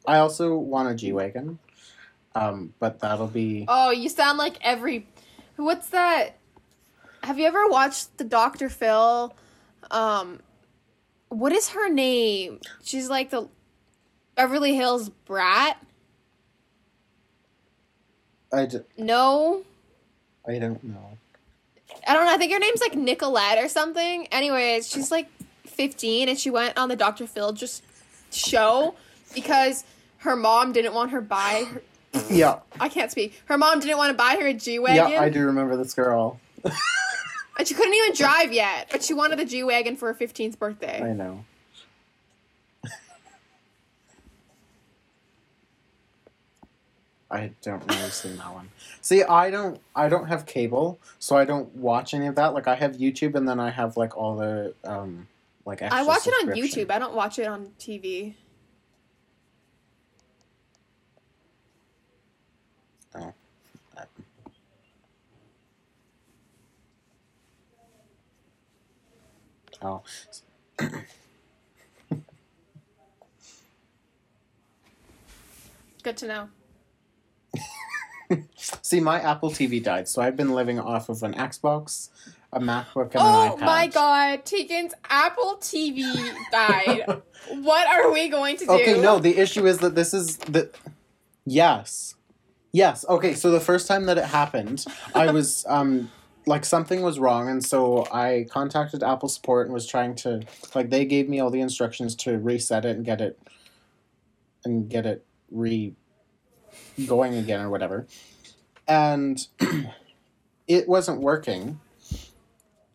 I 0.06 0.18
also 0.18 0.56
want 0.56 0.90
a 0.90 0.94
G 0.94 1.12
Wagon, 1.12 1.58
um, 2.34 2.74
but 2.78 3.00
that'll 3.00 3.26
be. 3.26 3.64
Oh, 3.68 3.90
you 3.90 4.08
sound 4.08 4.38
like 4.38 4.56
every. 4.60 5.06
What's 5.56 5.88
that? 5.90 6.38
Have 7.22 7.38
you 7.38 7.46
ever 7.46 7.68
watched 7.68 8.16
the 8.18 8.24
Dr. 8.24 8.68
Phil? 8.68 9.34
Um, 9.90 10.40
what 11.28 11.52
is 11.52 11.70
her 11.70 11.88
name? 11.88 12.60
She's 12.82 13.10
like 13.10 13.30
the 13.30 13.48
Beverly 14.38 14.72
Hills 14.76 15.08
brat. 15.26 15.76
I, 18.52 18.66
d- 18.66 18.78
No, 18.96 19.62
I 20.46 20.60
don't 20.60 20.82
know. 20.84 21.18
I 22.06 22.14
don't 22.14 22.24
know. 22.24 22.32
I 22.32 22.38
think 22.38 22.52
her 22.52 22.60
name's 22.60 22.80
like 22.80 22.94
Nicolette 22.94 23.58
or 23.58 23.68
something. 23.68 24.28
Anyways, 24.28 24.88
she's 24.88 25.10
like 25.10 25.28
15 25.66 26.28
and 26.28 26.38
she 26.38 26.50
went 26.50 26.78
on 26.78 26.88
the 26.88 26.94
Dr. 26.94 27.26
Phil 27.26 27.52
just 27.52 27.82
show 28.30 28.94
because 29.34 29.82
her 30.18 30.36
mom 30.36 30.72
didn't 30.72 30.94
want 30.94 31.10
her 31.10 31.20
buy. 31.20 31.64
Her, 31.68 31.82
Yeah, 32.30 32.60
I 32.78 32.88
can't 32.88 33.10
speak. 33.10 33.42
Her 33.46 33.58
mom 33.58 33.80
didn't 33.80 33.98
want 33.98 34.10
to 34.10 34.14
buy 34.16 34.36
her 34.40 34.46
a 34.46 34.54
G 34.54 34.78
wagon. 34.78 35.10
yeah, 35.12 35.20
I 35.20 35.30
do 35.30 35.44
remember 35.46 35.76
this 35.76 35.94
girl. 35.94 36.38
And 37.58 37.66
she 37.66 37.74
couldn't 37.74 37.92
even 37.94 38.14
drive 38.14 38.52
yet, 38.52 38.86
but 38.92 39.02
she 39.02 39.14
wanted 39.14 39.40
the 39.40 39.44
G 39.44 39.64
wagon 39.64 39.96
for 39.96 40.12
her 40.12 40.14
15th 40.14 40.60
birthday. 40.60 41.02
I 41.02 41.12
know. 41.12 41.44
I 47.30 47.50
don't 47.62 47.84
really 47.88 48.08
see 48.10 48.30
that 48.30 48.52
one. 48.54 48.70
See, 49.02 49.22
I 49.22 49.50
don't, 49.50 49.80
I 49.94 50.08
don't 50.08 50.28
have 50.28 50.46
cable, 50.46 50.98
so 51.18 51.36
I 51.36 51.44
don't 51.44 51.74
watch 51.76 52.14
any 52.14 52.26
of 52.26 52.36
that. 52.36 52.54
Like, 52.54 52.66
I 52.66 52.74
have 52.74 52.96
YouTube, 52.96 53.34
and 53.34 53.46
then 53.46 53.60
I 53.60 53.68
have 53.70 53.98
like 53.98 54.16
all 54.16 54.36
the, 54.36 54.74
um, 54.84 55.28
like. 55.66 55.82
I 55.82 56.02
watch 56.04 56.26
it 56.26 56.30
on. 56.30 56.54
YouTube. 56.54 56.90
I 56.90 56.98
don't 56.98 57.14
watch 57.14 57.38
it 57.38 57.46
on 57.46 57.72
TV. 57.78 58.34
Oh. 63.14 63.34
Oh. 69.82 70.02
Good 76.02 76.16
to 76.16 76.26
know. 76.26 76.48
See, 78.82 79.00
my 79.00 79.20
Apple 79.20 79.50
TV 79.50 79.82
died, 79.82 80.08
so 80.08 80.22
I've 80.22 80.36
been 80.36 80.52
living 80.52 80.78
off 80.78 81.08
of 81.08 81.22
an 81.22 81.34
Xbox, 81.34 82.10
a 82.52 82.60
MacBook, 82.60 83.14
and 83.14 83.16
an 83.16 83.20
iPad. 83.20 83.52
Oh 83.52 83.56
my 83.58 83.86
god, 83.86 84.44
Tegan's 84.44 84.94
Apple 85.08 85.56
TV 85.60 86.02
died. 86.50 87.22
what 87.62 87.86
are 87.88 88.12
we 88.12 88.28
going 88.28 88.56
to 88.58 88.66
do? 88.66 88.70
Okay, 88.72 89.00
no, 89.00 89.18
the 89.18 89.38
issue 89.38 89.66
is 89.66 89.78
that 89.78 89.94
this 89.94 90.12
is 90.12 90.36
the. 90.38 90.70
Yes. 91.44 92.14
Yes. 92.72 93.04
Okay, 93.08 93.34
so 93.34 93.50
the 93.50 93.60
first 93.60 93.86
time 93.86 94.06
that 94.06 94.18
it 94.18 94.24
happened, 94.24 94.84
I 95.14 95.30
was 95.32 95.64
um 95.68 96.10
like 96.46 96.64
something 96.64 97.02
was 97.02 97.18
wrong 97.18 97.48
and 97.48 97.62
so 97.62 98.06
I 98.10 98.46
contacted 98.50 99.02
Apple 99.02 99.28
support 99.28 99.66
and 99.66 99.74
was 99.74 99.86
trying 99.86 100.14
to 100.16 100.42
like 100.74 100.88
they 100.88 101.04
gave 101.04 101.28
me 101.28 101.40
all 101.40 101.50
the 101.50 101.60
instructions 101.60 102.14
to 102.16 102.38
reset 102.38 102.86
it 102.86 102.96
and 102.96 103.04
get 103.04 103.20
it 103.20 103.38
and 104.64 104.88
get 104.88 105.04
it 105.04 105.26
re 105.50 105.94
going 107.06 107.34
again 107.34 107.60
or 107.60 107.70
whatever. 107.70 108.06
and 108.86 109.46
it 110.68 110.88
wasn't 110.88 111.20
working. 111.20 111.80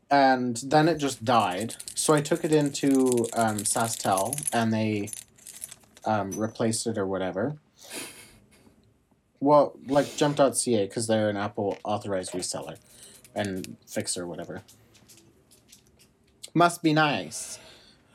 And 0.09 0.57
then 0.57 0.87
it 0.87 0.97
just 0.97 1.25
died. 1.25 1.75
So 1.95 2.13
I 2.13 2.21
took 2.21 2.43
it 2.43 2.51
into 2.51 3.25
um, 3.33 3.59
SaskTel 3.59 4.39
and 4.53 4.71
they 4.71 5.09
um, 6.05 6.31
replaced 6.31 6.85
it 6.85 6.97
or 6.97 7.05
whatever. 7.07 7.57
Well, 9.39 9.73
like 9.87 10.15
jump.ca 10.15 10.85
because 10.85 11.07
they're 11.07 11.29
an 11.29 11.37
Apple 11.37 11.77
authorized 11.83 12.31
reseller 12.33 12.77
and 13.35 13.75
fixer, 13.87 14.27
whatever. 14.27 14.61
Must 16.53 16.83
be 16.83 16.93
nice. 16.93 17.59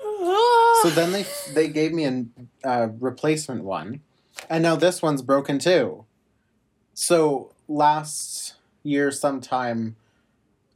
So 0.83 0.91
then 0.91 1.11
they 1.11 1.27
they 1.55 1.69
gave 1.69 1.93
me 1.93 2.05
a 2.05 2.25
uh, 2.63 2.89
replacement 3.01 3.65
one, 3.65 4.01
and 4.49 4.63
now 4.63 4.77
this 4.77 5.03
one's 5.03 5.23
broken 5.23 5.59
too. 5.59 6.05
So 6.95 7.53
last 7.69 8.55
year, 8.83 9.11
sometime, 9.11 9.97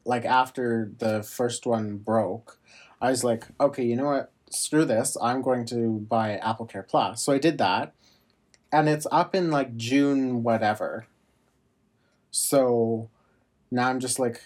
like 0.05 0.25
after 0.25 0.91
the 0.99 1.23
first 1.23 1.67
one 1.67 1.97
broke, 1.99 2.59
I 3.01 3.11
was 3.11 3.25
like, 3.25 3.45
okay, 3.61 3.85
you 3.85 3.97
know 3.97 4.07
what? 4.07 4.33
Screw 4.51 4.85
this. 4.85 5.17
I'm 5.21 5.43
going 5.43 5.65
to 5.67 6.07
buy 6.09 6.37
Apple 6.37 6.67
Care 6.67 6.83
Plus. 6.83 7.23
So 7.23 7.33
I 7.33 7.39
did 7.39 7.59
that, 7.59 7.95
and 8.71 8.89
it's 8.89 9.07
up 9.11 9.35
in 9.35 9.51
like 9.51 9.77
June, 9.77 10.43
whatever. 10.43 11.07
So 12.31 13.09
now 13.71 13.89
I'm 13.89 14.01
just 14.01 14.19
like, 14.19 14.43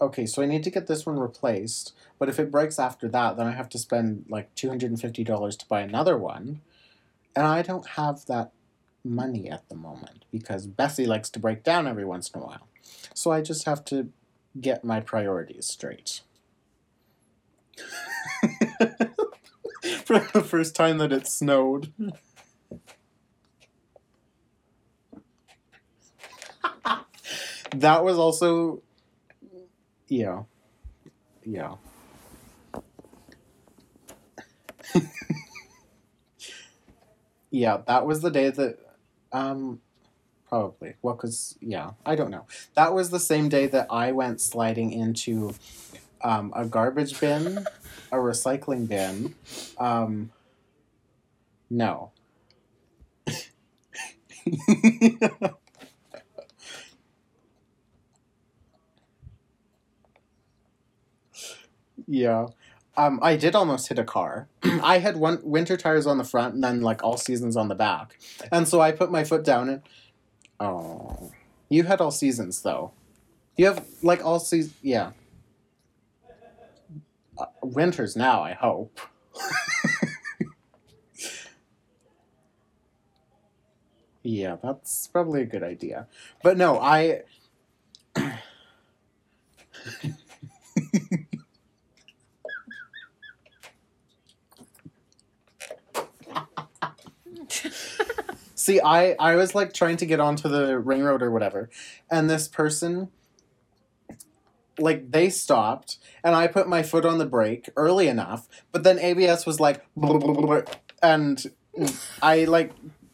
okay, 0.00 0.26
so 0.26 0.42
I 0.42 0.46
need 0.46 0.64
to 0.64 0.70
get 0.70 0.86
this 0.86 1.04
one 1.06 1.18
replaced. 1.18 1.94
But 2.18 2.28
if 2.28 2.38
it 2.38 2.50
breaks 2.50 2.78
after 2.78 3.08
that, 3.08 3.36
then 3.36 3.46
I 3.46 3.52
have 3.52 3.68
to 3.70 3.78
spend 3.78 4.26
like 4.28 4.54
$250 4.54 5.58
to 5.58 5.66
buy 5.66 5.80
another 5.80 6.16
one. 6.16 6.60
And 7.36 7.46
I 7.46 7.62
don't 7.62 7.86
have 7.90 8.26
that 8.26 8.52
money 9.04 9.48
at 9.48 9.68
the 9.68 9.74
moment 9.76 10.24
because 10.30 10.66
Bessie 10.66 11.06
likes 11.06 11.30
to 11.30 11.38
break 11.38 11.62
down 11.62 11.86
every 11.86 12.04
once 12.04 12.30
in 12.30 12.40
a 12.40 12.44
while. 12.44 12.68
So 13.14 13.30
I 13.30 13.40
just 13.42 13.64
have 13.66 13.84
to 13.86 14.10
get 14.60 14.84
my 14.84 15.00
priorities 15.00 15.66
straight. 15.66 16.22
For 20.04 20.18
the 20.32 20.42
first 20.42 20.74
time 20.74 20.98
that 20.98 21.12
it 21.12 21.26
snowed. 21.26 21.92
that 27.70 28.04
was 28.04 28.18
also 28.18 28.82
yeah. 30.08 30.42
Yeah. 31.44 31.74
yeah, 37.50 37.78
that 37.86 38.06
was 38.06 38.20
the 38.20 38.30
day 38.30 38.50
that 38.50 38.78
um 39.32 39.80
probably. 40.48 40.94
Well, 41.02 41.16
cuz 41.16 41.56
yeah, 41.60 41.92
I 42.06 42.16
don't 42.16 42.30
know. 42.30 42.46
That 42.76 42.94
was 42.94 43.10
the 43.10 43.20
same 43.20 43.48
day 43.48 43.66
that 43.68 43.86
I 43.90 44.12
went 44.12 44.40
sliding 44.40 44.92
into 44.92 45.54
um, 46.24 46.52
a 46.56 46.66
garbage 46.66 47.20
bin, 47.20 47.68
a 48.12 48.16
recycling 48.16 48.88
bin. 48.88 49.34
Um 49.78 50.32
no. 51.70 52.12
Yeah. 62.06 62.46
Um, 62.98 63.20
I 63.22 63.36
did 63.36 63.54
almost 63.54 63.88
hit 63.88 63.98
a 64.00 64.04
car. 64.04 64.48
I 64.82 64.98
had 64.98 65.16
one 65.16 65.38
winter 65.44 65.76
tires 65.76 66.04
on 66.04 66.18
the 66.18 66.24
front 66.24 66.54
and 66.54 66.64
then 66.64 66.80
like 66.80 67.04
all 67.04 67.16
seasons 67.16 67.56
on 67.56 67.68
the 67.68 67.76
back. 67.76 68.18
And 68.50 68.66
so 68.66 68.80
I 68.80 68.90
put 68.90 69.12
my 69.12 69.22
foot 69.22 69.44
down 69.44 69.68
and 69.68 69.82
oh, 70.58 71.30
you 71.68 71.84
had 71.84 72.00
all 72.00 72.10
seasons 72.10 72.60
though. 72.62 72.90
You 73.56 73.66
have 73.66 73.86
like 74.02 74.24
all 74.24 74.40
seasons, 74.40 74.74
yeah. 74.82 75.12
Uh, 77.38 77.46
winters 77.62 78.16
now, 78.16 78.42
I 78.42 78.54
hope. 78.54 78.98
yeah, 84.24 84.56
that's 84.60 85.06
probably 85.06 85.42
a 85.42 85.46
good 85.46 85.62
idea. 85.62 86.08
But 86.42 86.56
no, 86.56 86.80
I 86.80 87.22
See, 98.68 98.82
I 98.82 99.12
I 99.18 99.34
was 99.34 99.54
like 99.54 99.72
trying 99.72 99.96
to 99.96 100.04
get 100.04 100.20
onto 100.20 100.46
the 100.46 100.78
ring 100.78 101.02
road 101.02 101.22
or 101.22 101.30
whatever, 101.30 101.70
and 102.10 102.28
this 102.28 102.48
person 102.48 103.08
like 104.78 105.10
they 105.10 105.30
stopped 105.30 105.96
and 106.22 106.34
I 106.34 106.48
put 106.48 106.68
my 106.68 106.82
foot 106.82 107.06
on 107.06 107.16
the 107.16 107.24
brake 107.24 107.70
early 107.76 108.08
enough, 108.08 108.46
but 108.70 108.82
then 108.82 108.98
ABS 108.98 109.46
was 109.46 109.58
like 109.58 109.86
and 111.02 111.50
I 112.20 112.44
like 112.44 112.72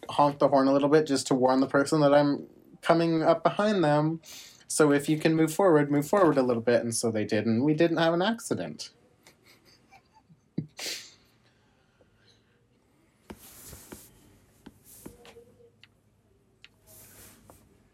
honked 0.08 0.40
the 0.40 0.48
horn 0.48 0.66
a 0.66 0.72
little 0.72 0.88
bit 0.88 1.06
just 1.06 1.28
to 1.28 1.36
warn 1.36 1.60
the 1.60 1.68
person 1.68 2.00
that 2.00 2.12
I'm 2.12 2.48
coming 2.82 3.22
up 3.22 3.44
behind 3.44 3.84
them. 3.84 4.22
So 4.66 4.90
if 4.90 5.08
you 5.08 5.18
can 5.18 5.36
move 5.36 5.54
forward, 5.54 5.88
move 5.88 6.08
forward 6.08 6.36
a 6.36 6.42
little 6.42 6.64
bit, 6.64 6.82
and 6.82 6.92
so 6.92 7.12
they 7.12 7.24
did, 7.24 7.46
and 7.46 7.62
we 7.62 7.74
didn't 7.74 7.98
have 7.98 8.12
an 8.12 8.22
accident. 8.22 8.90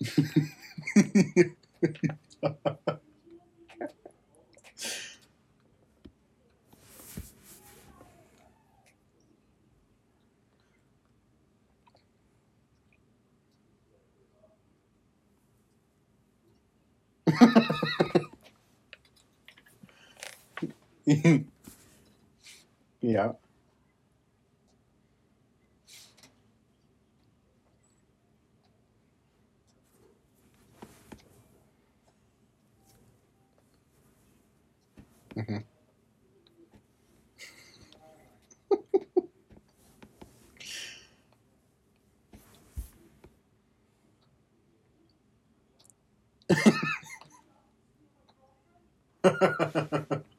yeah. 23.01 23.33
Hmm 35.37 35.63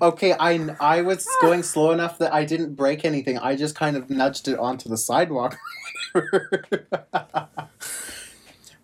okay, 0.00 0.34
I 0.38 0.74
I 0.80 1.02
was 1.02 1.26
going 1.40 1.62
slow 1.62 1.90
enough 1.92 2.18
that 2.18 2.32
I 2.32 2.44
didn't 2.44 2.74
break 2.74 3.04
anything. 3.04 3.38
I 3.38 3.56
just 3.56 3.74
kind 3.74 3.96
of 3.96 4.10
nudged 4.10 4.48
it 4.48 4.58
onto 4.58 4.88
the 4.88 4.96
sidewalk. 4.96 5.56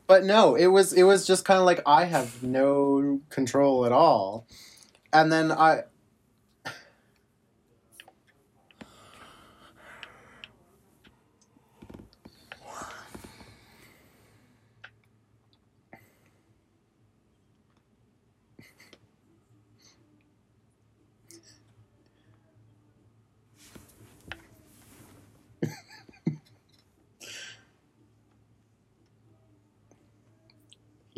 but 0.07 0.25
no, 0.25 0.55
it 0.55 0.67
was 0.67 0.93
it 0.93 1.05
was 1.05 1.27
just 1.27 1.45
kind 1.45 1.59
of 1.59 1.67
like 1.67 1.81
I 1.87 2.05
have 2.05 2.43
no 2.43 3.21
control 3.31 3.87
at 3.87 3.93
all. 3.93 4.47
And 5.13 5.33
then 5.33 5.53
I 5.53 5.85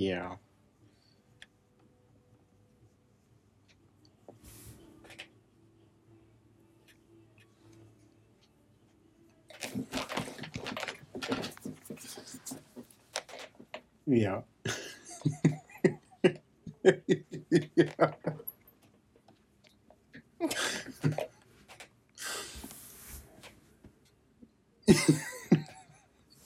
Yeah. 0.09 0.37
yeah. 14.07 14.41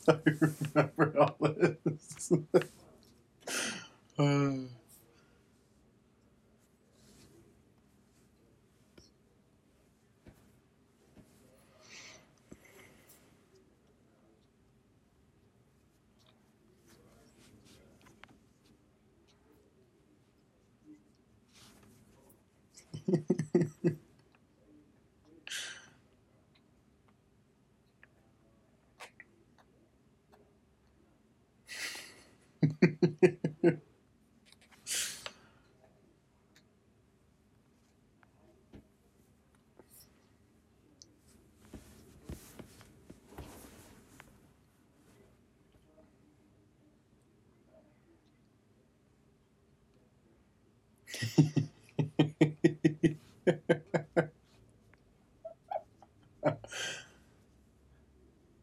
I 0.09 0.19
remember 0.75 1.15
all 1.19 1.37
this. 1.41 2.33
Uh, 4.19 4.53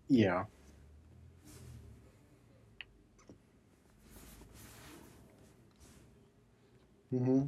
yeah. 0.10 0.46
hmm 7.12 7.42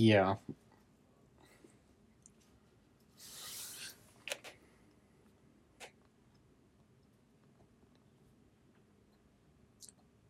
Yeah. 0.00 0.36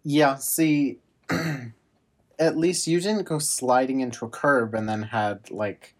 Yeah, 0.03 0.37
see, 0.37 1.01
at 2.39 2.57
least 2.57 2.87
you 2.87 2.99
didn't 2.99 3.25
go 3.25 3.39
sliding 3.39 4.01
into 4.01 4.25
a 4.25 4.31
curb 4.31 4.75
and 4.75 4.89
then 4.89 5.03
had, 5.03 5.51
like, 5.51 5.95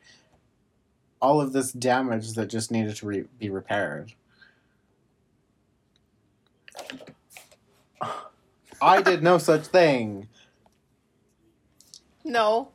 all 1.21 1.39
of 1.39 1.53
this 1.53 1.71
damage 1.71 2.33
that 2.37 2.47
just 2.47 2.71
needed 2.71 2.97
to 2.97 3.07
re- 3.07 3.25
be 3.39 3.51
repaired. 3.51 4.15
I 8.81 9.03
did 9.03 9.23
no 9.23 9.37
such 9.37 9.67
thing. 9.67 10.27
No. 12.25 12.71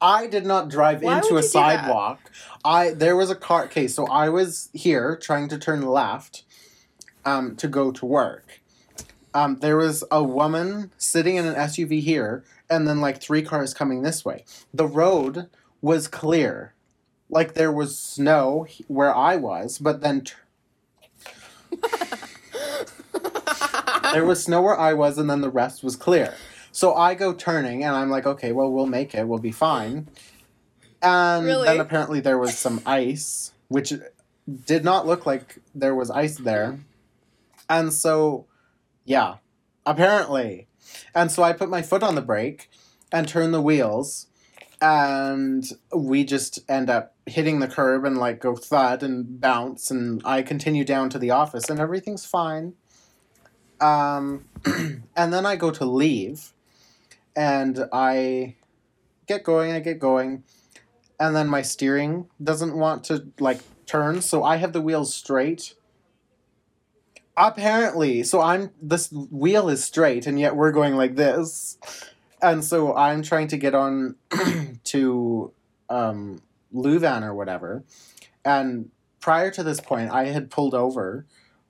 I 0.00 0.26
did 0.26 0.44
not 0.46 0.68
drive 0.68 1.02
Why 1.02 1.16
into 1.16 1.28
a 1.28 1.36
you 1.36 1.36
do 1.36 1.40
that? 1.42 1.48
sidewalk. 1.48 2.30
I 2.64 2.90
there 2.90 3.16
was 3.16 3.30
a 3.30 3.34
car. 3.34 3.64
Okay, 3.64 3.88
so 3.88 4.06
I 4.06 4.28
was 4.28 4.68
here 4.72 5.16
trying 5.20 5.48
to 5.48 5.58
turn 5.58 5.82
left, 5.82 6.44
um, 7.24 7.56
to 7.56 7.68
go 7.68 7.90
to 7.92 8.06
work. 8.06 8.60
Um, 9.34 9.56
there 9.60 9.76
was 9.76 10.04
a 10.10 10.22
woman 10.22 10.90
sitting 10.98 11.36
in 11.36 11.46
an 11.46 11.54
SUV 11.54 12.00
here, 12.00 12.44
and 12.68 12.86
then 12.86 13.00
like 13.00 13.20
three 13.20 13.42
cars 13.42 13.72
coming 13.72 14.02
this 14.02 14.24
way. 14.24 14.44
The 14.74 14.86
road 14.86 15.48
was 15.80 16.06
clear, 16.06 16.74
like 17.30 17.54
there 17.54 17.72
was 17.72 17.98
snow 17.98 18.66
where 18.88 19.14
I 19.14 19.36
was, 19.36 19.78
but 19.78 20.02
then 20.02 20.22
t- 20.24 20.34
there 24.12 24.24
was 24.24 24.44
snow 24.44 24.60
where 24.62 24.78
I 24.78 24.92
was, 24.92 25.16
and 25.18 25.30
then 25.30 25.40
the 25.40 25.50
rest 25.50 25.82
was 25.82 25.96
clear. 25.96 26.34
So 26.72 26.94
I 26.94 27.14
go 27.14 27.34
turning, 27.34 27.84
and 27.84 27.94
I'm 27.94 28.10
like, 28.10 28.26
okay, 28.26 28.52
well, 28.52 28.70
we'll 28.72 28.86
make 28.86 29.14
it. 29.14 29.28
We'll 29.28 29.38
be 29.38 29.52
fine. 29.52 30.08
And 31.02 31.44
Really? 31.44 31.66
then 31.66 31.80
apparently 31.80 32.20
there 32.20 32.38
was 32.38 32.56
some 32.56 32.80
ice, 32.86 33.52
which 33.68 33.92
did 34.66 34.84
not 34.84 35.06
look 35.06 35.26
like 35.26 35.58
there 35.74 35.94
was 35.94 36.10
ice 36.10 36.38
there. 36.38 36.80
And 37.68 37.92
so, 37.92 38.46
yeah, 39.04 39.36
apparently. 39.84 40.68
And 41.14 41.30
so 41.30 41.42
I 41.42 41.52
put 41.52 41.68
my 41.68 41.82
foot 41.82 42.02
on 42.02 42.14
the 42.14 42.22
brake 42.22 42.70
and 43.12 43.28
turn 43.28 43.52
the 43.52 43.60
wheels, 43.62 44.28
and 44.80 45.64
we 45.94 46.24
just 46.24 46.58
end 46.68 46.88
up 46.88 47.14
hitting 47.26 47.60
the 47.60 47.68
curb 47.68 48.04
and 48.04 48.16
like 48.16 48.40
go 48.40 48.56
thud 48.56 49.02
and 49.02 49.40
bounce. 49.40 49.90
And 49.90 50.22
I 50.24 50.42
continue 50.42 50.84
down 50.84 51.10
to 51.10 51.18
the 51.18 51.30
office, 51.30 51.68
and 51.68 51.78
everything's 51.78 52.24
fine. 52.24 52.74
Um, 53.80 54.46
and 55.16 55.32
then 55.32 55.44
I 55.44 55.56
go 55.56 55.70
to 55.72 55.84
leave, 55.84 56.52
and 57.36 57.86
I 57.92 58.56
get 59.26 59.44
going, 59.44 59.72
I 59.72 59.80
get 59.80 59.98
going, 59.98 60.44
and 61.18 61.34
then 61.34 61.48
my 61.48 61.62
steering 61.62 62.28
doesn't 62.42 62.76
want 62.76 63.04
to 63.04 63.26
like 63.38 63.60
turn, 63.86 64.22
so 64.22 64.42
I 64.42 64.56
have 64.56 64.72
the 64.72 64.80
wheels 64.80 65.14
straight. 65.14 65.74
Apparently, 67.36 68.22
so 68.22 68.40
I'm 68.40 68.70
this 68.80 69.10
wheel 69.10 69.68
is 69.68 69.82
straight, 69.84 70.26
and 70.26 70.38
yet 70.38 70.56
we're 70.56 70.72
going 70.72 70.96
like 70.96 71.16
this, 71.16 71.78
and 72.42 72.64
so 72.64 72.94
I'm 72.94 73.22
trying 73.22 73.48
to 73.48 73.56
get 73.56 73.74
on 73.74 74.16
to 74.84 75.52
um, 75.88 76.42
Lewvan 76.74 77.22
or 77.22 77.34
whatever, 77.34 77.84
and 78.44 78.90
prior 79.20 79.50
to 79.52 79.62
this 79.62 79.80
point, 79.80 80.10
I 80.10 80.26
had 80.26 80.50
pulled 80.50 80.74
over 80.74 81.26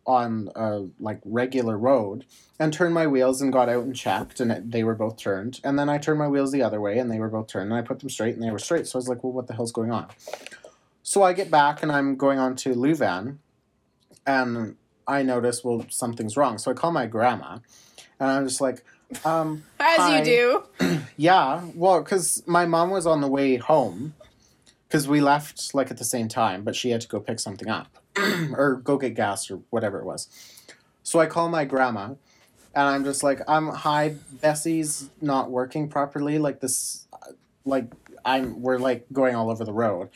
on 0.07 0.51
a 0.57 0.85
like 0.99 1.21
regular 1.25 1.79
road 1.79 2.25
and 2.59 2.73
turned 2.73 2.95
my 2.95 3.07
wheels 3.07 3.41
and 3.41 3.53
got 3.53 3.69
out 3.69 3.85
and 3.85 3.95
checked 3.95 4.41
and 4.41 4.51
it, 4.51 4.71
they 4.71 4.83
were 4.83 4.95
both 4.95 5.17
turned. 5.17 5.61
And 5.63 5.79
then 5.79 5.89
i 5.89 5.99
turned 5.99 6.19
my 6.19 6.29
wheels 6.29 6.51
the 6.53 6.63
other 6.63 6.81
way 6.81 6.99
and 6.99 7.11
they 7.11 7.19
were 7.19 7.29
both 7.29 7.47
turned 7.47 7.71
and 7.71 7.79
i 7.79 7.83
put 7.83 8.01
them 8.01 8.11
straight 8.11 8.35
and 8.35 8.43
they 8.43 8.51
were 8.51 8.59
straight. 8.59 8.87
So 8.87 8.97
i 8.97 8.99
was 8.99 9.09
like 9.09 9.23
well 9.23 9.33
what 9.33 9.47
the 9.47 9.55
hell's 9.55 9.73
going 9.73 9.93
on? 9.93 10.09
So 11.03 11.23
i 11.23 11.33
get 11.33 11.51
back 11.51 11.83
and 11.83 11.93
i'm 11.93 12.17
going 12.17 12.39
on 12.39 12.57
to 12.57 12.75
Lewvan 12.75 13.39
and 14.27 14.77
i 15.07 15.23
notice 15.23 15.63
well 15.63 15.87
something's 15.89 16.37
wrong. 16.37 16.59
So 16.59 16.71
i 16.71 16.75
call 16.75 16.91
my 16.91 17.07
grandma 17.07 17.59
and 18.19 18.31
i'm 18.31 18.47
just 18.47 18.61
like 18.61 18.85
um 19.25 19.63
As 19.81 19.99
Hi. 19.99 20.19
you 20.19 20.25
do. 20.81 20.99
yeah 21.17 21.63
well 21.75 22.03
because 22.03 22.43
my 22.47 22.67
mom 22.67 22.91
was 22.91 23.07
on 23.07 23.21
the 23.21 23.29
way 23.29 23.57
home 23.57 24.15
because 24.89 25.07
we 25.07 25.21
left 25.21 25.75
like 25.75 25.91
at 25.93 25.99
the 25.99 26.05
same 26.05 26.27
time 26.29 26.65
but 26.65 26.75
she 26.75 26.91
had 26.91 27.01
to 27.01 27.09
go 27.09 27.21
pick 27.21 27.39
something 27.39 27.69
up 27.69 28.02
or 28.53 28.77
go 28.77 28.99
get 28.99 29.15
gas 29.15 29.51
or 29.51 29.61
whatever 29.71 30.01
it 30.01 30.05
was. 30.05 30.29
So 31.03 31.19
i 31.19 31.27
call 31.27 31.49
my 31.49 31.65
grandma 31.65 32.15
and 32.75 32.89
i'm 32.89 33.05
just 33.05 33.23
like 33.23 33.41
i'm 33.49 33.69
hi 33.69 34.15
bessie's 34.41 35.11
not 35.21 35.51
working 35.51 35.89
properly 35.89 36.39
like 36.39 36.61
this 36.61 37.07
like 37.65 37.87
i'm 38.25 38.63
we're 38.63 38.79
like 38.79 39.07
going 39.13 39.35
all 39.35 39.51
over 39.51 39.65
the 39.65 39.73
road. 39.73 40.09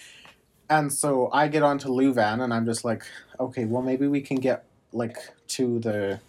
And 0.69 0.93
so 0.93 1.31
i 1.33 1.49
get 1.49 1.63
onto 1.63 1.89
Lewvan 1.89 2.43
and 2.43 2.53
i'm 2.53 2.67
just 2.67 2.85
like 2.85 3.05
okay 3.39 3.65
well 3.65 3.83
maybe 3.83 4.07
we 4.07 4.21
can 4.21 4.39
get 4.39 4.65
like 4.93 5.17
to 5.49 5.79
the 5.81 6.21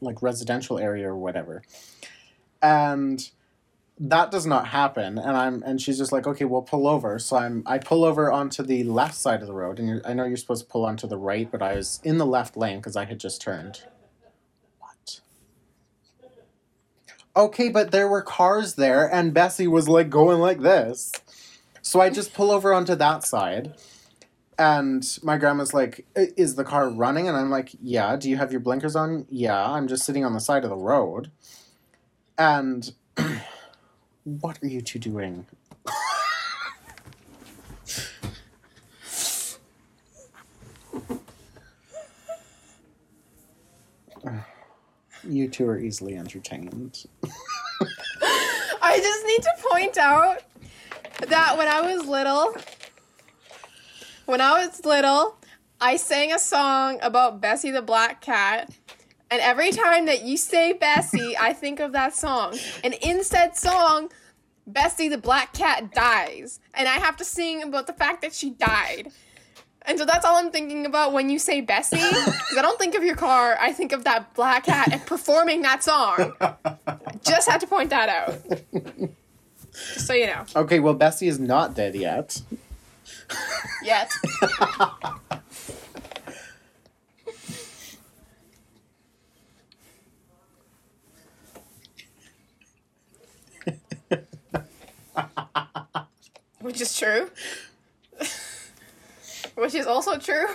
like 0.00 0.22
residential 0.22 0.78
area 0.78 1.08
or 1.08 1.16
whatever. 1.16 1.62
And 2.62 3.30
that 4.00 4.30
does 4.30 4.46
not 4.46 4.66
happen. 4.68 5.18
And 5.18 5.36
i'm 5.36 5.62
and 5.62 5.80
she's 5.80 5.98
just 5.98 6.10
like 6.10 6.26
okay 6.26 6.46
we'll 6.46 6.62
pull 6.62 6.88
over. 6.88 7.18
So 7.18 7.36
i'm 7.36 7.62
i 7.66 7.78
pull 7.78 8.04
over 8.04 8.32
onto 8.32 8.62
the 8.62 8.82
left 8.84 9.14
side 9.14 9.42
of 9.42 9.46
the 9.46 9.52
road. 9.54 9.78
And 9.78 10.00
i 10.06 10.14
know 10.14 10.24
you're 10.24 10.38
supposed 10.38 10.64
to 10.64 10.70
pull 10.70 10.86
onto 10.86 11.06
the 11.06 11.18
right 11.18 11.50
but 11.50 11.62
i 11.62 11.74
was 11.76 12.00
in 12.02 12.18
the 12.18 12.26
left 12.26 12.56
lane 12.56 12.78
because 12.78 12.96
i 12.96 13.04
had 13.04 13.20
just 13.20 13.42
turned. 13.42 13.82
What? 14.78 15.20
Okay 17.36 17.68
but 17.68 17.90
there 17.90 18.08
were 18.08 18.22
cars 18.22 18.74
there 18.74 19.12
and 19.12 19.34
bessie 19.34 19.68
was 19.68 19.86
like 19.88 20.08
going 20.08 20.38
like 20.38 20.60
this. 20.62 21.12
So 21.82 22.00
i 22.00 22.08
just 22.08 22.32
pull 22.32 22.50
over 22.50 22.72
onto 22.72 22.94
that 22.94 23.24
side. 23.24 23.74
And 24.58 25.06
my 25.22 25.36
grandma's 25.36 25.74
like 25.74 26.06
is 26.16 26.54
the 26.54 26.64
car 26.64 26.88
running? 26.88 27.28
And 27.28 27.36
i'm 27.36 27.50
like 27.50 27.72
yeah 27.82 28.16
do 28.16 28.30
you 28.30 28.38
have 28.38 28.50
your 28.50 28.60
blinkers 28.60 28.96
on? 28.96 29.26
Yeah 29.28 29.62
i'm 29.62 29.88
just 29.88 30.06
sitting 30.06 30.24
on 30.24 30.32
the 30.32 30.40
side 30.40 30.64
of 30.64 30.70
the 30.70 30.76
road. 30.76 31.30
And 32.38 32.94
What 34.24 34.58
are 34.62 34.66
you 34.66 34.80
two 34.80 34.98
doing? 34.98 35.46
you 45.24 45.48
two 45.48 45.66
are 45.66 45.78
easily 45.78 46.16
entertained. 46.16 47.04
I 48.82 48.98
just 48.98 49.26
need 49.26 49.42
to 49.42 49.50
point 49.70 49.98
out 49.98 50.42
that 51.28 51.56
when 51.56 51.68
I 51.68 51.80
was 51.80 52.06
little, 52.06 52.54
when 54.26 54.40
I 54.40 54.64
was 54.64 54.84
little, 54.84 55.36
I 55.80 55.96
sang 55.96 56.32
a 56.32 56.38
song 56.38 56.98
about 57.02 57.40
Bessie 57.40 57.70
the 57.70 57.82
Black 57.82 58.20
Cat 58.20 58.70
and 59.30 59.40
every 59.40 59.70
time 59.70 60.06
that 60.06 60.22
you 60.22 60.36
say 60.36 60.72
Bessie, 60.72 61.36
I 61.38 61.52
think 61.52 61.78
of 61.78 61.92
that 61.92 62.14
song. 62.16 62.58
And 62.82 62.94
in 62.94 63.22
said 63.22 63.56
song, 63.56 64.10
Bessie 64.66 65.08
the 65.08 65.18
Black 65.18 65.52
Cat 65.52 65.92
dies. 65.92 66.58
And 66.74 66.88
I 66.88 66.98
have 66.98 67.16
to 67.18 67.24
sing 67.24 67.62
about 67.62 67.86
the 67.86 67.92
fact 67.92 68.22
that 68.22 68.34
she 68.34 68.50
died. 68.50 69.12
And 69.82 69.98
so 69.98 70.04
that's 70.04 70.24
all 70.24 70.36
I'm 70.36 70.50
thinking 70.50 70.84
about 70.84 71.12
when 71.12 71.30
you 71.30 71.38
say 71.38 71.60
Bessie. 71.60 71.96
Because 72.50 72.58
I 72.58 72.62
don't 72.62 72.80
think 72.80 72.96
of 72.96 73.04
your 73.04 73.14
car, 73.14 73.56
I 73.60 73.72
think 73.72 73.92
of 73.92 74.02
that 74.04 74.34
black 74.34 74.64
cat 74.64 74.92
and 74.92 75.06
performing 75.06 75.62
that 75.62 75.84
song. 75.84 76.34
Just 77.22 77.48
had 77.48 77.60
to 77.60 77.68
point 77.68 77.90
that 77.90 78.08
out. 78.08 79.12
Just 79.72 80.06
so 80.06 80.14
you 80.14 80.26
know. 80.26 80.44
Okay, 80.56 80.80
well, 80.80 80.94
Bessie 80.94 81.28
is 81.28 81.38
not 81.38 81.76
dead 81.76 81.94
yet. 81.94 82.42
Yet. 83.84 84.12
Which 96.70 96.82
is 96.82 96.96
true. 96.96 97.28
Which 99.56 99.74
is 99.74 99.88
also 99.88 100.18
true. 100.18 100.46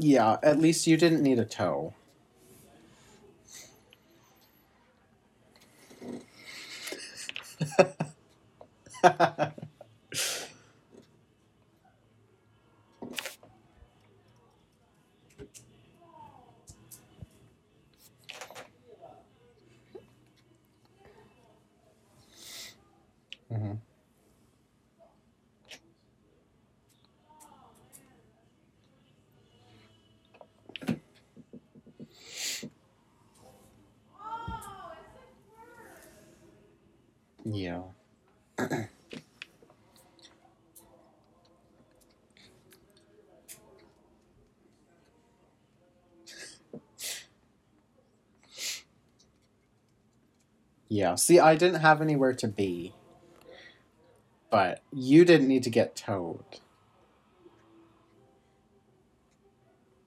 Yeah, 0.00 0.38
at 0.42 0.58
least 0.58 0.88
you 0.88 0.96
didn't 0.96 1.22
need 1.22 1.38
a 1.38 1.44
toe. 1.44 1.94
Mhm. 23.50 23.89
Yeah. 37.52 37.82
Yeah, 50.88 51.14
see, 51.16 51.38
I 51.38 51.54
didn't 51.56 51.80
have 51.80 52.00
anywhere 52.00 52.34
to 52.34 52.48
be. 52.48 52.94
But 54.50 54.82
you 54.92 55.24
didn't 55.24 55.48
need 55.48 55.62
to 55.64 55.70
get 55.70 55.96
towed. 55.96 56.44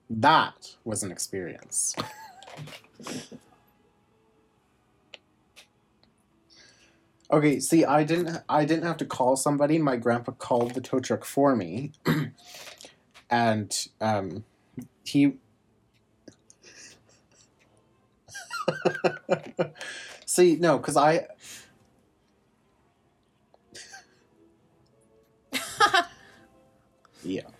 That 0.08 0.76
was 0.84 1.02
an 1.02 1.10
experience. 1.10 1.94
okay, 7.34 7.60
see, 7.60 7.84
I 7.84 8.04
didn't 8.04 8.38
I 8.48 8.64
didn't 8.64 8.84
have 8.84 8.96
to 8.98 9.04
call 9.04 9.36
somebody. 9.36 9.78
My 9.78 9.96
grandpa 9.96 10.32
called 10.32 10.74
the 10.74 10.80
tow 10.80 11.00
truck 11.00 11.24
for 11.24 11.56
me. 11.56 11.92
and 13.30 13.88
um 14.00 14.44
he 15.04 15.34
See, 20.26 20.56
no, 20.56 20.78
cuz 20.78 20.96
I 20.96 21.26
yeah. 27.24 27.53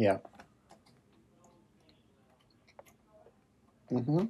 Yeah. 0.00 0.16
Mm-hmm. 3.92 4.24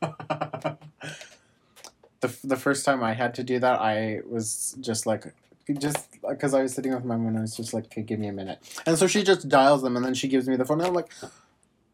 the, 2.20 2.36
the 2.42 2.56
first 2.56 2.86
time 2.86 3.02
I 3.02 3.12
had 3.12 3.34
to 3.34 3.42
do 3.44 3.58
that, 3.58 3.80
I 3.82 4.20
was 4.26 4.74
just 4.80 5.04
like, 5.04 5.34
just 5.78 6.08
because 6.26 6.54
I 6.54 6.62
was 6.62 6.72
sitting 6.72 6.94
with 6.94 7.04
my 7.04 7.16
mom 7.16 7.26
and 7.26 7.36
I 7.36 7.42
was 7.42 7.54
just 7.54 7.74
like, 7.74 7.84
okay, 7.84 8.00
give 8.00 8.18
me 8.18 8.28
a 8.28 8.32
minute. 8.32 8.60
And 8.86 8.96
so 8.96 9.06
she 9.06 9.22
just 9.22 9.50
dials 9.50 9.82
them 9.82 9.94
and 9.98 10.02
then 10.02 10.14
she 10.14 10.26
gives 10.26 10.48
me 10.48 10.56
the 10.56 10.64
phone. 10.64 10.80
And 10.80 10.88
I'm 10.88 10.94
like, 10.94 11.12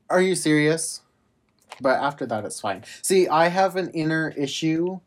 are 0.09 0.23
you 0.23 0.37
serious? 0.37 1.01
But 1.81 1.99
after 1.99 2.27
that, 2.27 2.45
it's 2.45 2.61
fine. 2.61 2.85
See, 3.03 3.27
I 3.27 3.49
have 3.49 3.75
an 3.75 3.91
inner 3.91 4.33
issue, 4.37 5.01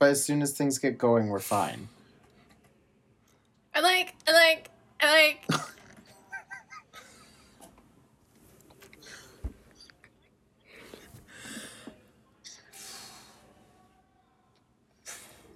but 0.00 0.10
as 0.10 0.24
soon 0.24 0.42
as 0.42 0.58
things 0.58 0.78
get 0.78 0.98
going, 0.98 1.28
we're 1.28 1.38
fine. 1.38 1.88
I 3.74 3.80
like, 3.80 4.14
I 4.28 4.32
like, 4.32 4.70
I 5.00 5.12
like. 5.50 5.60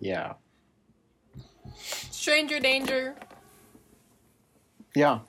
Yeah. 0.01 0.35
Stranger 2.11 2.61
danger. 2.61 3.16
Yeah. 4.95 5.21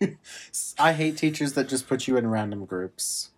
I 0.78 0.92
hate 0.92 1.16
teachers 1.16 1.52
that 1.54 1.68
just 1.68 1.88
put 1.88 2.08
you 2.08 2.16
in 2.16 2.28
random 2.28 2.64
groups. 2.64 3.30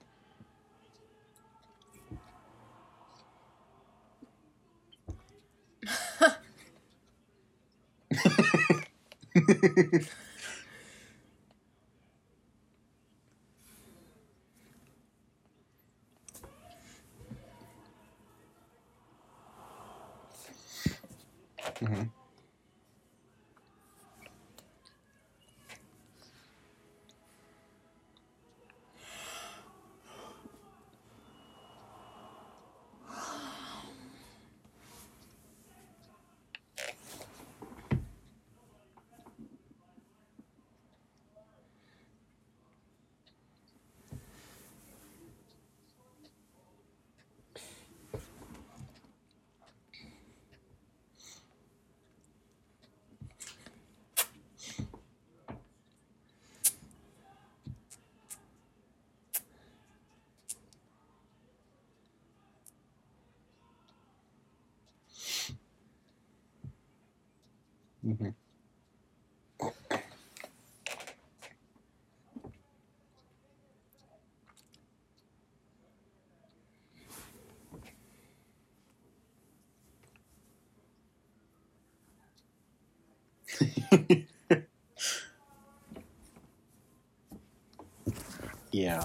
Mhm. 21.80 22.10
yeah. 88.72 89.04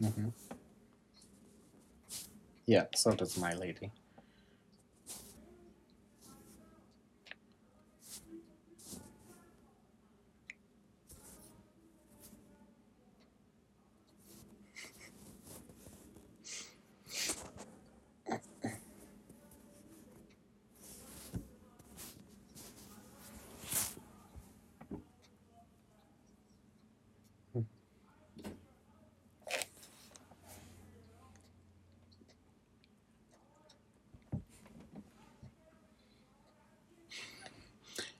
hmm 0.00 0.28
Yeah, 2.66 2.86
so 2.94 3.12
does 3.12 3.38
my 3.38 3.54
lady. 3.54 3.90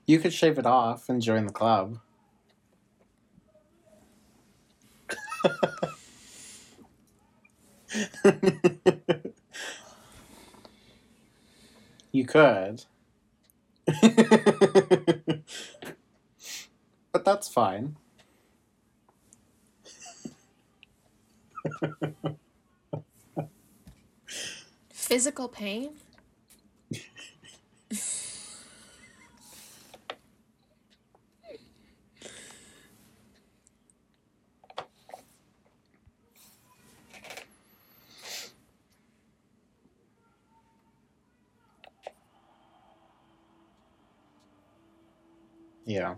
You 0.07 0.19
could 0.19 0.33
shave 0.33 0.57
it 0.57 0.65
off 0.65 1.09
and 1.09 1.21
join 1.21 1.45
the 1.45 1.53
club. 1.53 1.99
you 12.13 12.25
could. 12.25 12.85
but 17.11 17.25
that's 17.25 17.49
fine. 17.49 17.97
Physical 24.89 25.49
pain? 25.49 25.91
Yeah. 45.85 46.15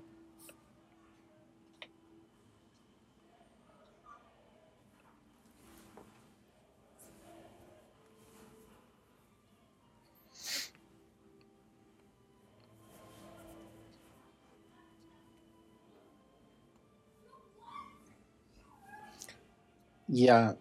Yeah. 20.09 20.53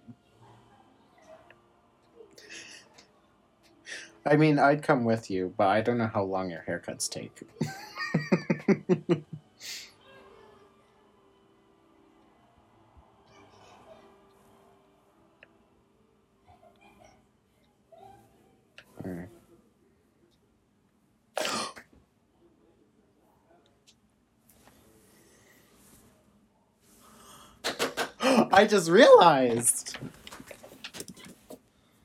I 4.26 4.36
mean, 4.36 4.58
I'd 4.58 4.82
come 4.82 5.04
with 5.04 5.30
you, 5.30 5.54
but 5.56 5.68
I 5.68 5.80
don't 5.80 5.98
know 5.98 6.10
how 6.12 6.22
long 6.22 6.50
your 6.50 6.64
haircuts 6.68 7.08
take. 7.08 7.40
Mm. 19.04 19.28
I 28.58 28.66
just 28.66 28.90
realized. 28.90 29.96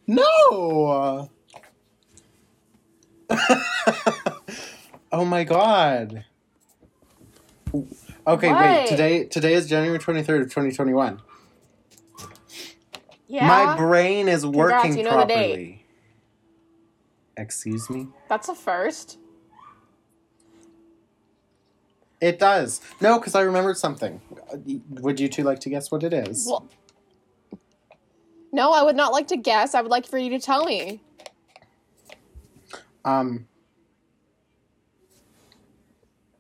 No. 0.05 1.31
oh 5.11 5.25
my 5.25 5.43
god. 5.45 6.25
Okay, 8.27 8.53
wait. 8.53 8.87
Today 8.87 9.23
today 9.23 9.55
is 9.55 9.67
January 9.67 9.97
23rd 9.97 10.41
of 10.41 10.49
2021. 10.49 11.19
Yeah. 13.27 13.47
My 13.47 13.75
brain 13.75 14.27
is 14.27 14.45
working 14.45 14.95
you 14.95 15.05
know 15.05 15.09
properly. 15.09 15.87
Excuse 17.35 17.89
me? 17.89 18.09
That's 18.29 18.47
a 18.47 18.53
first. 18.53 19.17
It 22.23 22.39
does. 22.39 22.79
No, 23.01 23.19
because 23.19 23.35
I 23.35 23.41
remembered 23.41 23.75
something. 23.75 24.21
Would 24.91 25.19
you 25.19 25.27
two 25.27 25.43
like 25.43 25.59
to 25.59 25.69
guess 25.69 25.91
what 25.91 26.03
it 26.03 26.13
is? 26.13 26.45
Well, 26.47 26.69
no, 28.53 28.71
I 28.71 28.81
would 28.81 28.95
not 28.95 29.11
like 29.11 29.27
to 29.27 29.35
guess. 29.35 29.75
I 29.75 29.81
would 29.81 29.91
like 29.91 30.05
for 30.05 30.17
you 30.17 30.29
to 30.29 30.39
tell 30.39 30.63
me. 30.63 31.01
Um. 33.03 33.47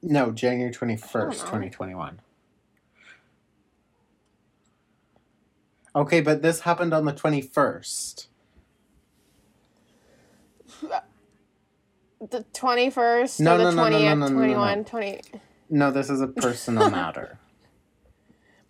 No, 0.01 0.31
January 0.31 0.71
twenty 0.71 0.95
first, 0.95 1.47
twenty 1.47 1.69
twenty 1.69 1.95
one. 1.95 2.21
Okay, 5.93 6.21
but 6.21 6.41
this 6.41 6.61
happened 6.61 6.93
on 6.93 7.05
the 7.05 7.13
21st. 7.13 8.27
The 12.31 12.45
21st 12.53 13.39
No, 13.41 13.55
or 13.55 13.57
the 13.59 13.63
no, 13.65 13.69
no, 13.71 13.89
no, 13.89 13.97
20th, 13.97 14.01
no, 14.01 14.15
no, 14.15 14.15
no, 14.15 14.27
no, 14.27 14.35
21, 14.35 14.77
no. 14.79 14.83
20. 14.85 15.21
No, 15.69 15.91
this 15.91 16.09
is 16.09 16.21
a 16.21 16.27
personal 16.27 16.89
matter. 16.91 17.39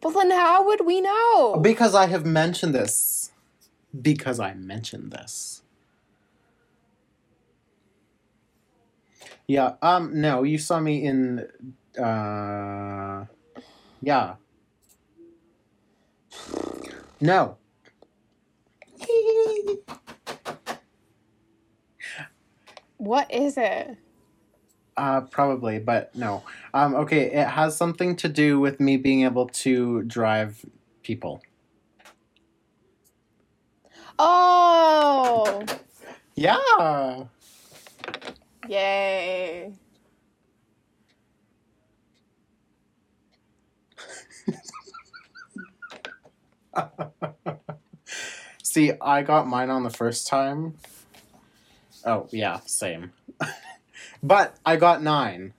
But 0.02 0.14
then 0.14 0.32
how 0.32 0.66
would 0.66 0.86
we 0.86 1.02
know? 1.02 1.58
Because 1.62 1.96
I 1.96 2.08
have 2.08 2.26
mentioned 2.26 2.76
this. 2.76 3.32
Because 4.00 4.40
I 4.40 4.54
mentioned 4.54 5.12
this. 5.12 5.62
Yeah, 9.48 9.74
um, 9.82 10.20
no, 10.20 10.44
you 10.44 10.58
saw 10.58 10.80
me 10.80 11.04
in, 11.04 11.48
uh, 12.02 13.26
yeah. 14.02 14.36
No. 17.22 17.58
what 22.98 23.32
is 23.32 23.58
it? 23.58 23.98
Uh, 24.96 25.22
probably, 25.22 25.80
but 25.80 26.16
no. 26.16 26.44
Um, 26.74 26.96
okay, 26.96 27.32
it 27.32 27.48
has 27.48 27.76
something 27.76 28.16
to 28.18 28.30
do 28.30 28.60
with 28.60 28.80
me 28.80 28.98
being 28.98 29.24
able 29.24 29.48
to 29.48 30.04
drive 30.04 30.64
people. 31.02 31.42
Oh! 34.20 35.66
Yeah. 36.36 37.26
Yay. 38.68 39.74
See, 48.64 48.92
I 49.02 49.24
got 49.24 49.48
mine 49.48 49.70
on 49.70 49.84
the 49.84 49.90
first 49.90 50.28
time. 50.28 50.76
Oh, 52.06 52.28
yeah, 52.32 52.60
same. 52.66 53.12
But 54.24 54.58
I 54.66 54.78
got 54.78 55.04
nine. 55.04 55.54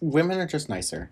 Women 0.00 0.38
are 0.38 0.46
just 0.46 0.68
nicer. 0.68 1.10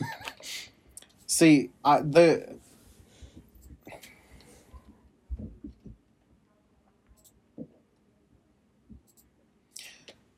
See, 1.26 1.70
uh, 1.84 2.02
the 2.02 2.58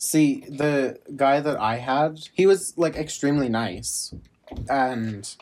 See, 0.09 0.41
the 0.49 0.99
guy 1.17 1.41
that 1.41 1.61
I 1.61 1.77
had, 1.77 2.31
he 2.33 2.47
was 2.47 2.73
like 2.79 2.97
extremely 2.97 3.51
nice. 3.51 4.15
And 4.67 5.37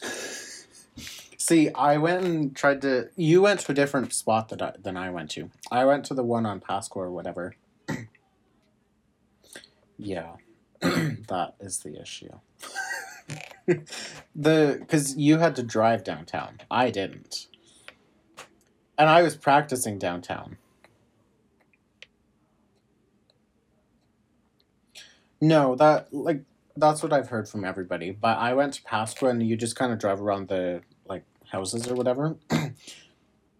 See, 1.36 1.68
I 1.74 1.98
went 1.98 2.24
and 2.24 2.56
tried 2.56 2.80
to. 2.80 3.10
You 3.14 3.42
went 3.42 3.60
to 3.60 3.72
a 3.72 3.74
different 3.74 4.14
spot 4.14 4.48
that 4.48 4.62
I, 4.62 4.72
than 4.82 4.96
I 4.96 5.10
went 5.10 5.32
to. 5.32 5.50
I 5.70 5.84
went 5.84 6.06
to 6.06 6.14
the 6.14 6.24
one 6.24 6.46
on 6.46 6.60
Pasqua 6.60 6.96
or 6.96 7.10
whatever. 7.10 7.56
yeah, 9.98 10.36
that 10.80 11.56
is 11.60 11.80
the 11.80 12.00
issue. 12.00 12.32
the 14.34 14.78
because 14.80 15.14
you 15.14 15.36
had 15.36 15.54
to 15.56 15.62
drive 15.62 16.04
downtown. 16.04 16.62
I 16.70 16.88
didn't, 16.88 17.48
and 18.98 19.08
I 19.08 19.22
was 19.22 19.36
practicing 19.36 19.98
downtown. 19.98 20.58
No, 25.40 25.74
that 25.76 26.12
like 26.12 26.42
that's 26.76 27.02
what 27.02 27.12
I've 27.12 27.28
heard 27.28 27.48
from 27.48 27.64
everybody. 27.64 28.10
But 28.10 28.38
I 28.38 28.54
went 28.54 28.74
to 28.74 28.82
Pasqua 28.82 29.30
and 29.30 29.42
you 29.46 29.56
just 29.56 29.76
kind 29.76 29.92
of 29.92 29.98
drive 29.98 30.20
around 30.20 30.48
the 30.48 30.82
like 31.06 31.24
houses 31.50 31.88
or 31.88 31.94
whatever. 31.94 32.36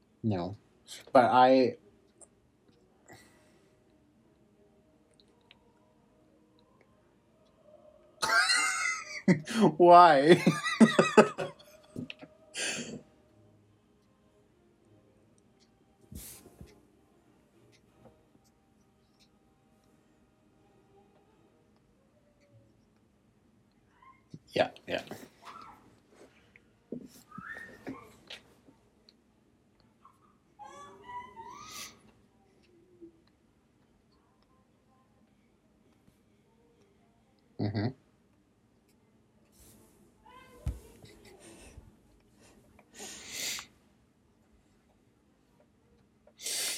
no. 0.22 0.56
But 1.12 1.24
I 1.26 1.76
Why? 9.76 10.42
yeah, 24.54 24.70
yeah. 24.88 25.02
Mm-hmm. 37.66 37.88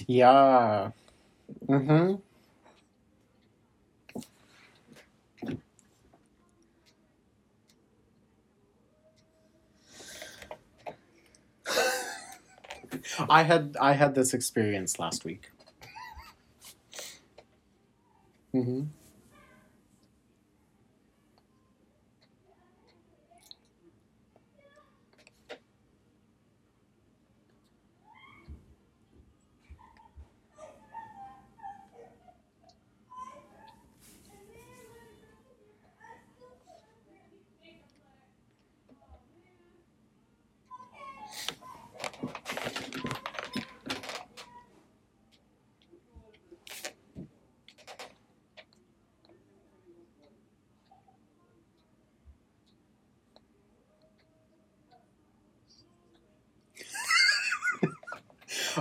Yeah. 0.06 0.90
Mm-hmm. 1.68 2.14
I 13.28 13.42
had 13.42 13.76
I 13.80 13.92
had 13.92 14.14
this 14.14 14.32
experience 14.34 14.98
last 14.98 15.24
week. 15.24 15.50
Mm-hmm. 18.54 18.97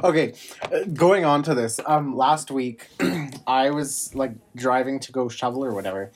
Okay, 0.08 0.36
uh, 0.62 0.86
going 0.94 1.26
on 1.26 1.44
to 1.44 1.54
this. 1.54 1.82
Um, 1.86 2.16
last 2.16 2.50
week, 2.50 2.88
I 3.48 3.72
was 3.72 4.16
like 4.16 4.32
driving 4.56 5.02
to 5.02 5.12
go 5.12 5.28
shovel 5.28 5.66
or 5.66 5.74
whatever, 5.74 6.14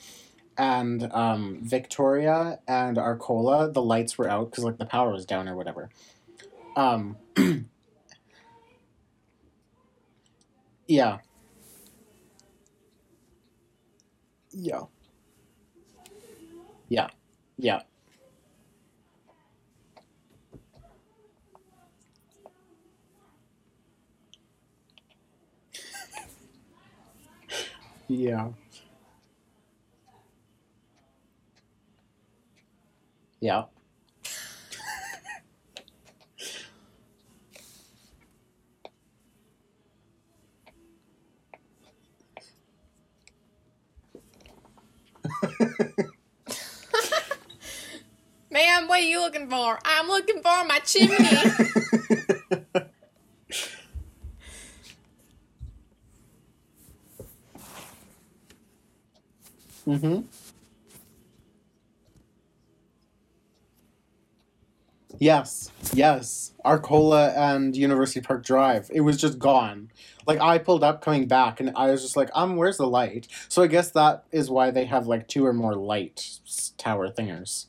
and 0.56 1.12
um, 1.12 1.58
Victoria 1.62 2.58
and 2.66 2.96
Arcola, 2.96 3.70
the 3.70 3.82
lights 3.82 4.16
were 4.16 4.30
out 4.30 4.50
because 4.50 4.64
like 4.64 4.78
the 4.78 4.86
power 4.86 5.12
was 5.12 5.26
down 5.26 5.46
or 5.46 5.56
whatever. 5.56 5.90
Um, 6.74 7.18
yeah, 10.88 11.18
yeah, 14.52 14.80
yeah, 16.88 17.08
yeah. 17.58 17.82
Yeah. 28.08 28.50
Yeah. 33.40 33.64
Ma'am, 48.50 48.88
what 48.88 49.00
are 49.00 49.02
you 49.02 49.20
looking 49.20 49.48
for? 49.48 49.78
I'm 49.84 50.08
looking 50.08 50.42
for 50.42 50.64
my 50.64 50.78
chimney. 50.80 51.16
mm-hmm. 59.92 60.22
Yes, 65.18 65.70
yes. 65.94 66.52
Arcola 66.64 67.30
and 67.30 67.76
University 67.76 68.20
Park 68.20 68.44
Drive. 68.44 68.90
It 68.92 69.02
was 69.02 69.20
just 69.20 69.38
gone. 69.38 69.90
Like 70.26 70.40
I 70.40 70.58
pulled 70.58 70.84
up 70.84 71.02
coming 71.02 71.28
back 71.28 71.60
and 71.60 71.72
I 71.76 71.90
was 71.90 72.02
just 72.02 72.16
like, 72.16 72.30
um, 72.34 72.56
where's 72.56 72.78
the 72.78 72.86
light? 72.86 73.28
So 73.48 73.62
I 73.62 73.66
guess 73.68 73.90
that 73.92 74.24
is 74.32 74.50
why 74.50 74.70
they 74.70 74.86
have 74.86 75.06
like 75.06 75.28
two 75.28 75.46
or 75.46 75.52
more 75.52 75.74
light 75.74 76.38
tower 76.78 77.08
thingers. 77.10 77.66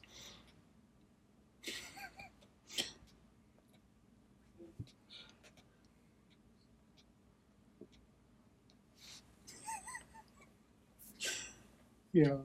Yeah. 12.13 12.37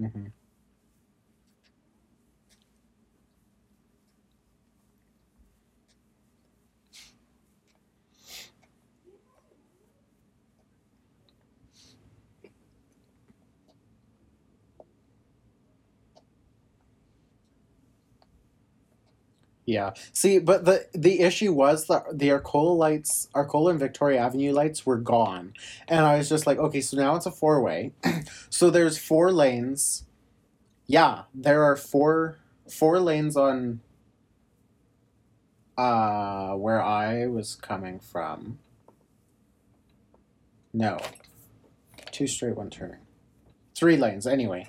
Mm-hmm. 0.00 0.35
Yeah. 19.66 19.94
See, 20.12 20.38
but 20.38 20.64
the 20.64 20.86
the 20.94 21.20
issue 21.20 21.52
was 21.52 21.88
that 21.88 22.04
the 22.18 22.30
Arcola 22.30 22.72
lights, 22.72 23.28
Arcola 23.34 23.70
and 23.72 23.80
Victoria 23.80 24.20
Avenue 24.20 24.52
lights 24.52 24.86
were 24.86 24.96
gone, 24.96 25.54
and 25.88 26.06
I 26.06 26.18
was 26.18 26.28
just 26.28 26.46
like, 26.46 26.58
okay, 26.58 26.80
so 26.80 26.96
now 26.96 27.16
it's 27.16 27.26
a 27.26 27.32
four 27.32 27.60
way, 27.60 27.92
so 28.48 28.70
there's 28.70 28.96
four 28.96 29.32
lanes. 29.32 30.04
Yeah, 30.86 31.22
there 31.34 31.64
are 31.64 31.76
four 31.76 32.38
four 32.70 33.00
lanes 33.00 33.36
on. 33.36 33.80
Uh, 35.76 36.54
where 36.54 36.82
I 36.82 37.26
was 37.26 37.54
coming 37.54 38.00
from. 38.00 38.58
No, 40.72 40.98
two 42.12 42.26
straight, 42.26 42.56
one 42.56 42.70
turning, 42.70 43.00
three 43.74 43.96
lanes. 43.98 44.26
Anyway, 44.26 44.68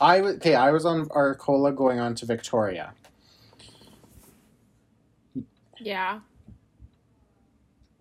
I 0.00 0.20
was 0.20 0.36
okay. 0.36 0.56
I 0.56 0.70
was 0.72 0.84
on 0.84 1.08
Arcola 1.10 1.72
going 1.72 2.00
on 2.00 2.14
to 2.16 2.26
Victoria. 2.26 2.94
Yeah. 5.80 6.20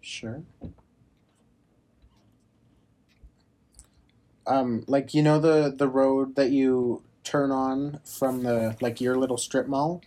Sure. 0.01 0.43
Um, 4.45 4.85
like 4.87 5.13
you 5.13 5.21
know 5.21 5.39
the 5.39 5.73
the 5.75 5.87
road 5.89 6.35
that 6.35 6.51
you 6.51 7.03
turn 7.23 7.51
on 7.51 7.99
from 8.05 8.43
the 8.43 8.77
like 8.79 9.01
your 9.01 9.17
little 9.17 9.37
strip 9.37 9.67
mall 9.67 10.01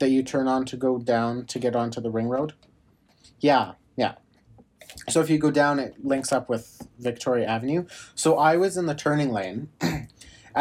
that 0.00 0.10
you 0.10 0.22
turn 0.22 0.48
on 0.48 0.64
to 0.64 0.76
go 0.76 0.98
down 0.98 1.44
to 1.46 1.58
get 1.58 1.76
onto 1.76 2.00
the 2.00 2.10
ring 2.10 2.28
road. 2.28 2.54
Yeah, 3.40 3.72
yeah. 3.96 4.14
So 5.08 5.20
if 5.20 5.30
you 5.30 5.38
go 5.38 5.50
down, 5.50 5.78
it 5.78 6.04
links 6.04 6.32
up 6.32 6.48
with 6.48 6.88
Victoria 6.98 7.46
Avenue. 7.46 7.86
So 8.14 8.36
I 8.36 8.56
was 8.56 8.76
in 8.76 8.86
the 8.86 8.94
turning 8.94 9.32
lane, 9.32 9.68
and 9.80 10.08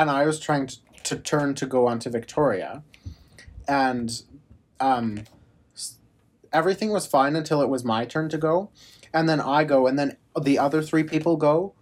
I 0.09 0.25
was 0.25 0.39
trying 0.39 0.67
to, 0.67 0.77
to 1.03 1.15
turn 1.17 1.55
to 1.55 1.65
go 1.65 1.87
onto 1.87 2.09
Victoria, 2.09 2.83
and 3.67 4.21
um, 4.79 5.23
everything 6.53 6.91
was 6.91 7.05
fine 7.05 7.35
until 7.35 7.61
it 7.61 7.69
was 7.69 7.83
my 7.83 8.05
turn 8.05 8.29
to 8.29 8.37
go, 8.37 8.69
and 9.13 9.27
then 9.27 9.39
I 9.41 9.63
go, 9.63 9.87
and 9.87 9.97
then 9.97 10.17
the 10.39 10.59
other 10.59 10.81
three 10.81 11.03
people 11.03 11.37
go. 11.37 11.73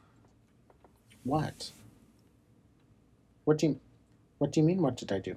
What? 1.23 1.71
What 3.43 3.57
do 3.57 3.67
you, 3.67 3.79
what 4.37 4.51
do 4.51 4.59
you 4.59 4.65
mean? 4.65 4.81
What 4.81 4.97
did 4.97 5.11
I 5.11 5.19
do? 5.19 5.35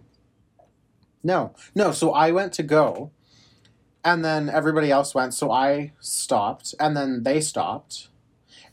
No, 1.23 1.55
no. 1.75 1.93
So 1.93 2.13
I 2.13 2.31
went 2.31 2.53
to 2.55 2.63
go, 2.63 3.11
and 4.05 4.25
then 4.25 4.49
everybody 4.49 4.91
else 4.91 5.15
went. 5.15 5.35
So 5.35 5.51
I 5.51 5.93
stopped, 6.01 6.75
and 6.79 6.97
then 6.97 7.23
they 7.23 7.41
stopped, 7.41 8.09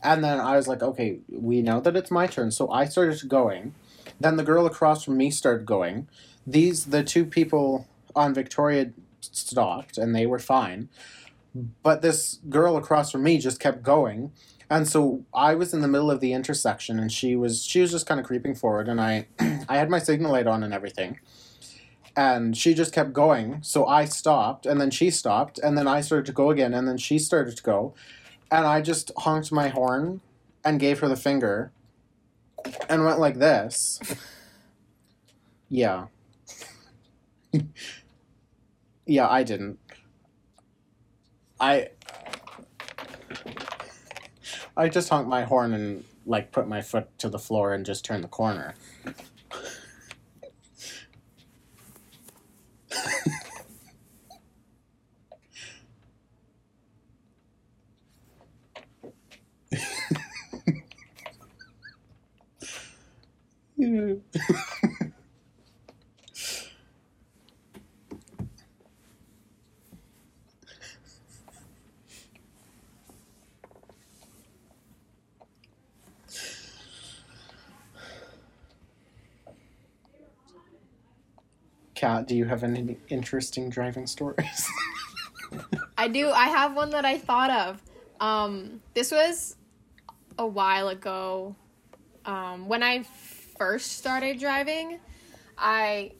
and 0.02 0.22
then 0.22 0.40
I 0.40 0.56
was 0.56 0.68
like, 0.68 0.82
okay, 0.82 1.20
we 1.28 1.62
know 1.62 1.80
that 1.80 1.96
it's 1.96 2.10
my 2.10 2.26
turn. 2.26 2.50
So 2.50 2.70
I 2.70 2.84
started 2.84 3.28
going. 3.28 3.74
Then 4.20 4.36
the 4.36 4.44
girl 4.44 4.66
across 4.66 5.04
from 5.04 5.16
me 5.16 5.30
started 5.30 5.66
going. 5.66 6.08
These 6.46 6.86
the 6.86 7.02
two 7.02 7.24
people 7.24 7.86
on 8.14 8.32
Victoria 8.32 8.92
stopped 9.32 9.98
and 9.98 10.14
they 10.14 10.26
were 10.26 10.38
fine. 10.38 10.88
But 11.82 12.02
this 12.02 12.40
girl 12.48 12.76
across 12.76 13.10
from 13.10 13.22
me 13.22 13.38
just 13.38 13.60
kept 13.60 13.82
going. 13.82 14.32
And 14.68 14.86
so 14.86 15.24
I 15.32 15.54
was 15.54 15.72
in 15.72 15.80
the 15.80 15.88
middle 15.88 16.10
of 16.10 16.20
the 16.20 16.32
intersection 16.32 16.98
and 16.98 17.10
she 17.10 17.36
was 17.36 17.64
she 17.64 17.80
was 17.80 17.90
just 17.90 18.06
kind 18.06 18.20
of 18.20 18.26
creeping 18.26 18.54
forward 18.54 18.88
and 18.88 19.00
I 19.00 19.26
I 19.68 19.76
had 19.78 19.88
my 19.88 19.98
signal 19.98 20.32
light 20.32 20.46
on 20.46 20.62
and 20.62 20.74
everything. 20.74 21.18
And 22.16 22.56
she 22.56 22.72
just 22.72 22.94
kept 22.94 23.12
going. 23.12 23.58
So 23.62 23.86
I 23.86 24.06
stopped 24.06 24.64
and 24.66 24.80
then 24.80 24.90
she 24.90 25.10
stopped 25.10 25.58
and 25.58 25.76
then 25.76 25.86
I 25.86 26.00
started 26.00 26.26
to 26.26 26.32
go 26.32 26.50
again 26.50 26.72
and 26.74 26.88
then 26.88 26.96
she 26.96 27.18
started 27.18 27.56
to 27.56 27.62
go. 27.62 27.94
And 28.50 28.66
I 28.66 28.80
just 28.80 29.12
honked 29.18 29.52
my 29.52 29.68
horn 29.68 30.20
and 30.64 30.80
gave 30.80 31.00
her 31.00 31.08
the 31.08 31.16
finger 31.16 31.72
and 32.88 33.04
went 33.04 33.20
like 33.20 33.38
this. 33.38 34.00
Yeah. 35.68 36.06
Yeah, 39.06 39.28
I 39.28 39.44
didn't. 39.44 39.78
I 41.60 41.88
I 44.76 44.88
just 44.88 45.08
honked 45.10 45.28
my 45.28 45.44
horn 45.44 45.74
and 45.74 46.04
like 46.26 46.52
put 46.52 46.68
my 46.68 46.82
foot 46.82 47.08
to 47.18 47.28
the 47.28 47.38
floor 47.38 47.72
and 47.74 47.86
just 47.86 48.04
turned 48.04 48.24
the 48.24 48.28
corner. 48.28 48.74
yeah. 63.76 64.14
Kat, 82.06 82.28
do 82.28 82.36
you 82.36 82.44
have 82.44 82.62
any 82.62 82.96
interesting 83.08 83.68
driving 83.68 84.06
stories? 84.06 84.70
I 85.98 86.06
do. 86.06 86.30
I 86.30 86.46
have 86.46 86.76
one 86.76 86.90
that 86.90 87.04
I 87.04 87.18
thought 87.18 87.50
of. 87.50 87.82
Um, 88.20 88.80
this 88.94 89.10
was 89.10 89.56
a 90.38 90.46
while 90.46 90.88
ago. 90.88 91.56
Um, 92.24 92.68
when 92.68 92.84
I 92.84 93.02
first 93.58 93.98
started 93.98 94.38
driving, 94.38 95.00
I. 95.58 96.12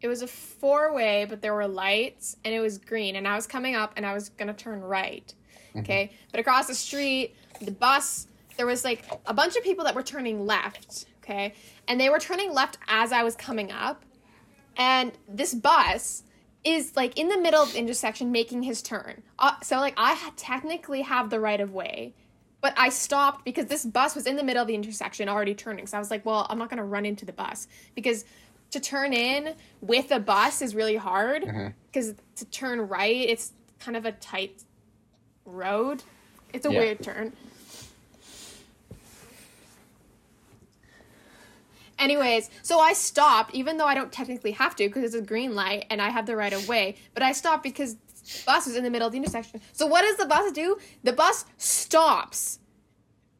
It 0.00 0.06
was 0.06 0.22
a 0.22 0.28
four 0.28 0.94
way, 0.94 1.26
but 1.28 1.42
there 1.42 1.54
were 1.54 1.66
lights 1.66 2.36
and 2.44 2.54
it 2.54 2.60
was 2.60 2.78
green. 2.78 3.16
And 3.16 3.26
I 3.26 3.34
was 3.34 3.48
coming 3.48 3.74
up 3.74 3.94
and 3.96 4.06
I 4.06 4.14
was 4.14 4.28
going 4.28 4.48
to 4.48 4.54
turn 4.54 4.80
right. 4.80 5.34
Okay. 5.76 6.12
But 6.30 6.38
across 6.38 6.68
the 6.68 6.74
street, 6.74 7.34
the 7.60 7.72
bus, 7.72 8.28
there 8.56 8.66
was 8.66 8.84
like 8.84 9.10
a 9.26 9.34
bunch 9.34 9.56
of 9.56 9.64
people 9.64 9.84
that 9.86 9.94
were 9.94 10.02
turning 10.04 10.46
left. 10.46 11.06
Okay. 11.24 11.54
And 11.88 12.00
they 12.00 12.08
were 12.08 12.18
turning 12.18 12.52
left 12.52 12.78
as 12.88 13.12
I 13.12 13.22
was 13.22 13.36
coming 13.36 13.70
up. 13.72 14.04
And 14.76 15.12
this 15.28 15.54
bus 15.54 16.22
is 16.64 16.96
like 16.96 17.18
in 17.18 17.28
the 17.28 17.36
middle 17.38 17.62
of 17.62 17.72
the 17.72 17.78
intersection 17.78 18.32
making 18.32 18.62
his 18.62 18.80
turn. 18.82 19.22
Uh, 19.38 19.52
so 19.62 19.76
like 19.76 19.94
I 19.96 20.14
ha- 20.14 20.32
technically 20.36 21.02
have 21.02 21.28
the 21.30 21.38
right 21.38 21.60
of 21.60 21.72
way, 21.72 22.14
but 22.62 22.72
I 22.78 22.88
stopped 22.88 23.44
because 23.44 23.66
this 23.66 23.84
bus 23.84 24.14
was 24.14 24.26
in 24.26 24.36
the 24.36 24.42
middle 24.42 24.62
of 24.62 24.68
the 24.68 24.74
intersection 24.74 25.28
already 25.28 25.54
turning. 25.54 25.86
So 25.86 25.96
I 25.98 26.00
was 26.00 26.10
like, 26.10 26.24
well, 26.24 26.46
I'm 26.48 26.58
not 26.58 26.70
going 26.70 26.78
to 26.78 26.84
run 26.84 27.04
into 27.04 27.26
the 27.26 27.32
bus 27.34 27.68
because 27.94 28.24
to 28.70 28.80
turn 28.80 29.12
in 29.12 29.54
with 29.82 30.10
a 30.10 30.18
bus 30.18 30.62
is 30.62 30.74
really 30.74 30.96
hard 30.96 31.74
because 31.92 32.14
to 32.36 32.44
turn 32.46 32.80
right, 32.88 33.14
it's 33.28 33.52
kind 33.78 33.96
of 33.96 34.06
a 34.06 34.12
tight 34.12 34.64
road. 35.44 36.02
It's 36.54 36.66
a 36.66 36.72
Yeah. 36.72 36.78
weird 36.80 37.02
turn. 37.02 37.34
Anyways, 41.98 42.50
so 42.62 42.80
I 42.80 42.92
stopped, 42.92 43.54
even 43.54 43.76
though 43.76 43.86
I 43.86 43.94
don't 43.94 44.12
technically 44.12 44.52
have 44.52 44.74
to 44.76 44.88
because 44.88 45.04
it's 45.04 45.14
a 45.14 45.22
green 45.22 45.54
light 45.54 45.86
and 45.90 46.02
I 46.02 46.10
have 46.10 46.26
the 46.26 46.36
right 46.36 46.52
of 46.52 46.68
way. 46.68 46.96
But 47.14 47.22
I 47.22 47.32
stopped 47.32 47.62
because 47.62 47.94
the 47.94 48.42
bus 48.46 48.66
was 48.66 48.76
in 48.76 48.84
the 48.84 48.90
middle 48.90 49.06
of 49.06 49.12
the 49.12 49.18
intersection. 49.18 49.60
So 49.72 49.86
what 49.86 50.02
does 50.02 50.16
the 50.16 50.26
bus 50.26 50.52
do? 50.52 50.78
The 51.02 51.12
bus 51.12 51.44
stops, 51.56 52.58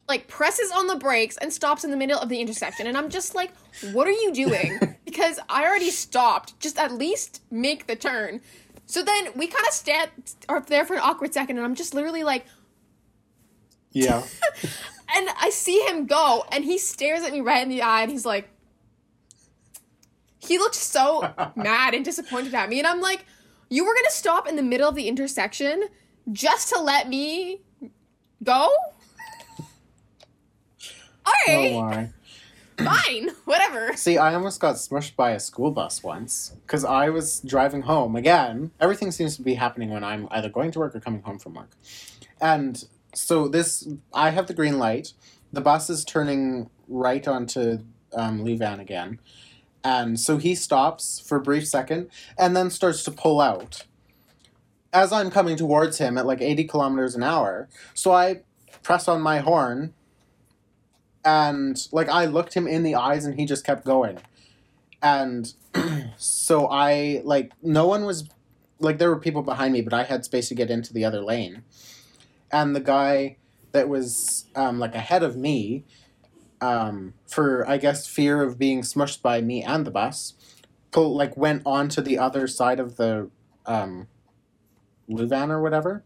like 0.07 0.27
presses 0.27 0.71
on 0.71 0.87
the 0.87 0.95
brakes 0.95 1.37
and 1.37 1.51
stops 1.51 1.83
in 1.83 1.91
the 1.91 1.97
middle 1.97 2.19
of 2.19 2.29
the 2.29 2.39
intersection. 2.39 2.87
And 2.87 2.97
I'm 2.97 3.09
just 3.09 3.35
like, 3.35 3.51
what 3.91 4.07
are 4.07 4.11
you 4.11 4.33
doing? 4.33 4.79
because 5.05 5.39
I 5.49 5.65
already 5.65 5.91
stopped. 5.91 6.59
Just 6.59 6.77
at 6.77 6.91
least 6.93 7.41
make 7.51 7.87
the 7.87 7.95
turn. 7.95 8.41
So 8.85 9.01
then 9.03 9.29
we 9.35 9.47
kind 9.47 9.65
of 9.67 9.73
stand 9.73 10.11
are 10.47 10.61
there 10.61 10.85
for 10.85 10.93
an 10.93 11.01
awkward 11.03 11.33
second, 11.33 11.57
and 11.57 11.65
I'm 11.65 11.75
just 11.75 11.93
literally 11.93 12.23
like, 12.23 12.45
yeah. 13.91 14.23
and 15.13 15.29
I 15.39 15.49
see 15.49 15.79
him 15.81 16.05
go, 16.05 16.45
and 16.51 16.63
he 16.63 16.77
stares 16.77 17.23
at 17.23 17.31
me 17.31 17.41
right 17.41 17.61
in 17.61 17.69
the 17.69 17.81
eye, 17.81 18.01
and 18.01 18.11
he's 18.11 18.25
like, 18.25 18.49
he 20.39 20.57
looked 20.57 20.75
so 20.75 21.33
mad 21.55 21.93
and 21.93 22.05
disappointed 22.05 22.53
at 22.53 22.69
me, 22.69 22.79
and 22.79 22.87
I'm 22.87 23.01
like, 23.01 23.25
you 23.69 23.85
were 23.85 23.93
gonna 23.93 24.09
stop 24.09 24.47
in 24.47 24.55
the 24.55 24.63
middle 24.63 24.87
of 24.87 24.95
the 24.95 25.07
intersection 25.07 25.85
just 26.31 26.69
to 26.73 26.81
let 26.81 27.09
me 27.09 27.61
go? 28.43 28.53
All 31.25 31.33
right, 31.47 32.09
fine, 32.77 33.29
whatever. 33.45 33.93
See, 33.95 34.17
I 34.17 34.33
almost 34.35 34.59
got 34.59 34.75
smushed 34.75 35.15
by 35.15 35.31
a 35.31 35.39
school 35.39 35.71
bus 35.71 36.03
once 36.03 36.53
because 36.65 36.85
I 36.85 37.09
was 37.09 37.39
driving 37.41 37.81
home 37.83 38.15
again. 38.15 38.71
Everything 38.79 39.11
seems 39.11 39.35
to 39.37 39.41
be 39.41 39.55
happening 39.55 39.89
when 39.89 40.03
I'm 40.03 40.27
either 40.31 40.49
going 40.49 40.71
to 40.71 40.79
work 40.79 40.95
or 40.95 40.99
coming 40.99 41.21
home 41.21 41.39
from 41.39 41.55
work. 41.55 41.71
And 42.41 42.85
so 43.15 43.47
this, 43.47 43.87
I 44.13 44.29
have 44.31 44.47
the 44.47 44.53
green 44.53 44.77
light. 44.77 45.13
The 45.53 45.61
bus 45.61 45.89
is 45.89 46.05
turning 46.05 46.69
right 46.87 47.27
onto 47.27 47.79
um, 48.13 48.43
Lewvan 48.43 48.79
again. 48.79 49.19
And 49.83 50.19
so 50.19 50.37
he 50.37 50.55
stops 50.55 51.19
for 51.19 51.37
a 51.37 51.41
brief 51.41 51.67
second 51.67 52.09
and 52.37 52.55
then 52.55 52.69
starts 52.69 53.03
to 53.03 53.11
pull 53.11 53.39
out. 53.39 53.85
As 54.91 55.11
I'm 55.11 55.29
coming 55.29 55.57
towards 55.57 55.97
him 55.97 56.17
at 56.17 56.25
like 56.25 56.41
80 56.41 56.63
kilometers 56.65 57.15
an 57.15 57.23
hour. 57.23 57.69
So 57.93 58.11
I 58.11 58.41
press 58.83 59.07
on 59.07 59.21
my 59.21 59.39
horn 59.39 59.93
and 61.23 61.87
like 61.91 62.09
I 62.09 62.25
looked 62.25 62.53
him 62.53 62.67
in 62.67 62.83
the 62.83 62.95
eyes 62.95 63.25
and 63.25 63.39
he 63.39 63.45
just 63.45 63.65
kept 63.65 63.85
going. 63.85 64.19
and 65.01 65.53
so 66.17 66.67
I 66.67 67.21
like 67.23 67.51
no 67.61 67.87
one 67.87 68.05
was 68.05 68.27
like 68.79 68.97
there 68.97 69.09
were 69.09 69.19
people 69.19 69.43
behind 69.43 69.73
me, 69.73 69.81
but 69.81 69.93
I 69.93 70.03
had 70.03 70.25
space 70.25 70.49
to 70.49 70.55
get 70.55 70.69
into 70.69 70.93
the 70.93 71.05
other 71.05 71.21
lane, 71.21 71.63
and 72.51 72.75
the 72.75 72.81
guy 72.81 73.37
that 73.71 73.89
was 73.89 74.45
um, 74.55 74.79
like 74.79 74.95
ahead 74.95 75.23
of 75.23 75.35
me, 75.35 75.83
um, 76.61 77.13
for 77.27 77.67
I 77.67 77.77
guess 77.77 78.07
fear 78.07 78.41
of 78.41 78.57
being 78.57 78.81
smushed 78.81 79.21
by 79.21 79.41
me 79.41 79.63
and 79.63 79.85
the 79.85 79.91
bus, 79.91 80.33
pull 80.91 81.15
like 81.15 81.35
went 81.35 81.61
on 81.65 81.89
to 81.89 82.01
the 82.01 82.17
other 82.17 82.47
side 82.47 82.79
of 82.79 82.97
the 82.97 83.29
um, 83.65 84.07
Lewvan 85.09 85.49
or 85.49 85.61
whatever, 85.61 86.03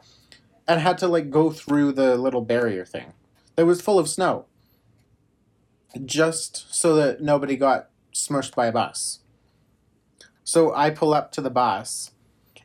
and 0.68 0.82
had 0.82 0.98
to 1.00 1.08
like 1.08 1.30
go 1.30 1.52
through 1.52 1.92
the 1.94 2.18
little 2.18 2.42
barrier 2.42 2.86
thing 2.86 3.14
that 3.56 3.66
was 3.66 3.82
full 3.82 4.00
of 4.00 4.10
snow, 4.10 4.46
just 6.06 6.74
so 6.74 6.96
that 6.96 7.22
nobody 7.22 7.56
got 7.56 7.90
smushed 8.14 8.56
by 8.56 8.68
a 8.68 8.72
bus. 8.72 9.20
So 10.44 10.74
I 10.74 10.90
pull 10.90 11.14
up 11.14 11.32
to 11.34 11.42
the 11.42 11.52
bus 11.52 12.12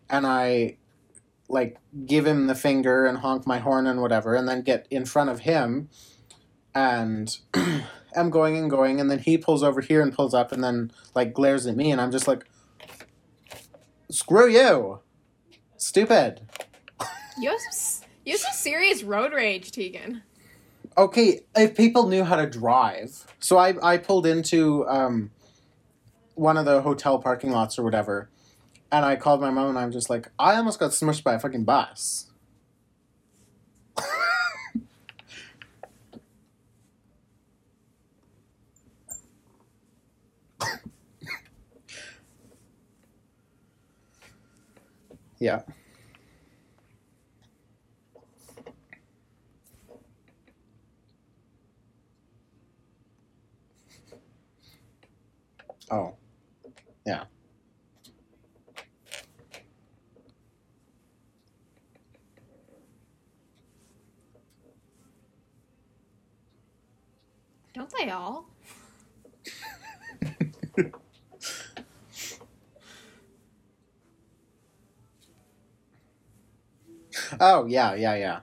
and 0.08 0.26
I 0.26 0.78
like 1.55 1.78
give 2.05 2.26
him 2.26 2.48
the 2.48 2.55
finger 2.55 3.07
and 3.07 3.18
honk 3.18 3.46
my 3.46 3.59
horn 3.59 3.86
and 3.86 4.02
whatever 4.02 4.34
and 4.34 4.46
then 4.48 4.61
get 4.61 4.86
in 4.90 5.05
front 5.07 5.30
of 5.30 5.40
him 5.40 5.88
and 6.74 7.38
I'm 8.16 8.28
going 8.28 8.57
and 8.57 8.68
going 8.68 9.00
and 9.00 9.11
then 9.11 9.20
he 9.20 9.38
pulls 9.38 9.62
over 9.62 9.80
here 9.80 10.02
and 10.02 10.12
pulls 10.12 10.34
up 10.34 10.52
and 10.52 10.62
then 10.62 10.90
like 11.14 11.32
glares 11.32 11.66
at 11.66 11.76
me 11.76 11.92
and 11.92 12.00
I'm 12.00 12.11
just 12.11 12.28
like 12.28 12.44
screw 14.11 14.50
you. 14.50 15.00
Stupid. 15.76 16.42
You 17.38 17.50
have 17.50 17.61
some, 17.70 18.09
you 18.24 18.32
have 18.32 18.40
some 18.40 18.52
serious 18.52 19.02
road 19.02 19.32
rage, 19.32 19.70
Tegan. 19.70 20.22
okay 20.98 21.40
if 21.57 21.76
people 21.76 22.09
knew 22.09 22.24
how 22.24 22.36
to 22.36 22.46
drive. 22.50 23.26
So 23.38 23.59
i 23.59 23.74
i 23.80 23.96
pulled 23.96 24.26
into 24.26 24.86
um 24.88 25.30
one 26.34 26.57
of 26.57 26.64
the 26.64 26.82
hotel 26.82 27.20
parking 27.20 27.52
lots 27.52 27.78
or 27.78 27.84
whatever 27.84 28.28
and 28.93 29.05
i 29.05 29.16
called 29.16 29.41
my 29.41 29.51
mom 29.51 29.68
and 29.70 29.78
i'm 29.78 29.93
just 29.93 30.11
like 30.11 30.30
i 30.39 30.55
almost 30.57 30.78
got 30.78 30.91
smushed 30.91 31.22
by 31.24 31.35
a 31.35 31.39
fucking 31.39 31.64
bus. 31.64 32.30
Yeah. 45.41 45.62
Oh. 55.91 56.14
Yeah 57.07 57.24
Don't 67.74 67.92
they 67.98 68.10
all? 68.10 68.46
oh 77.40 77.66
yeah 77.66 77.94
yeah 77.94 78.14
yeah 78.16 78.40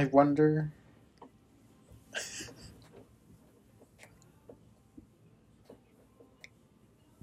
I 0.00 0.06
wonder. 0.06 0.72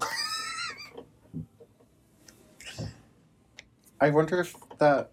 I 4.00 4.10
wonder 4.10 4.40
if 4.40 4.54
that 4.78 5.10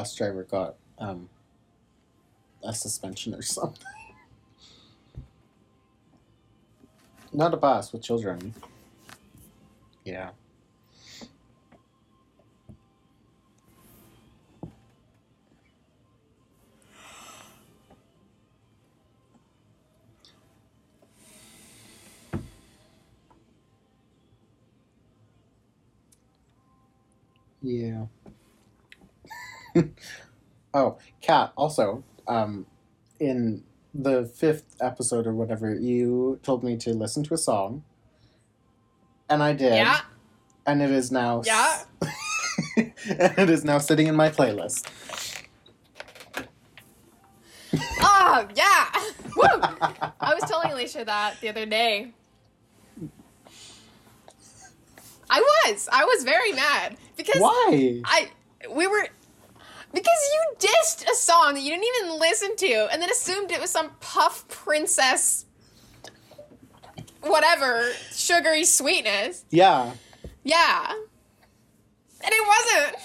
bus 0.00 0.14
driver 0.14 0.44
got 0.44 0.76
um, 0.98 1.28
a 2.64 2.72
suspension 2.72 3.34
or 3.34 3.42
something. 3.56 3.84
Not 7.34 7.52
a 7.52 7.58
bus 7.58 7.92
with 7.92 8.02
children. 8.02 8.54
Yeah. 10.04 10.12
Yeah. 10.12 10.30
Oh, 30.74 30.98
Kat, 31.20 31.52
also, 31.56 32.04
um, 32.26 32.66
in 33.18 33.64
the 33.94 34.24
fifth 34.24 34.76
episode 34.80 35.26
or 35.26 35.34
whatever, 35.34 35.74
you 35.74 36.38
told 36.42 36.62
me 36.62 36.76
to 36.78 36.90
listen 36.90 37.22
to 37.24 37.34
a 37.34 37.38
song. 37.38 37.84
And 39.28 39.42
I 39.42 39.52
did. 39.52 39.74
Yeah. 39.74 40.00
And 40.66 40.82
it 40.82 40.90
is 40.90 41.10
now. 41.10 41.42
Yeah. 41.44 41.82
and 42.76 42.92
it 43.38 43.50
is 43.50 43.64
now 43.64 43.78
sitting 43.78 44.06
in 44.06 44.14
my 44.14 44.30
playlist. 44.30 44.90
Oh, 48.00 48.48
yeah. 48.54 48.90
Woo! 49.36 49.46
I 50.20 50.34
was 50.34 50.42
telling 50.48 50.72
Alicia 50.72 51.04
that 51.04 51.40
the 51.40 51.48
other 51.48 51.66
day. 51.66 52.12
I 55.30 55.40
was. 55.40 55.88
I 55.92 56.04
was 56.04 56.24
very 56.24 56.52
mad 56.52 56.96
because 57.16 57.40
Why? 57.40 58.02
I 58.04 58.30
we 58.74 58.88
were 58.88 59.08
because 59.92 60.30
you 60.32 60.68
dissed 60.68 61.04
a 61.10 61.14
song 61.14 61.54
that 61.54 61.60
you 61.60 61.70
didn't 61.70 61.86
even 61.98 62.18
listen 62.18 62.56
to 62.56 62.88
and 62.92 63.00
then 63.02 63.10
assumed 63.10 63.50
it 63.50 63.60
was 63.60 63.70
some 63.70 63.90
puff 64.00 64.46
princess 64.48 65.46
whatever 67.22 67.90
sugary 68.10 68.64
sweetness. 68.64 69.44
Yeah. 69.50 69.92
Yeah. 70.42 70.92
And 72.22 72.32
it 72.32 72.46
wasn't. 72.46 72.96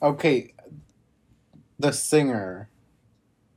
Okay. 0.00 0.54
The 1.78 1.92
singer 1.92 2.70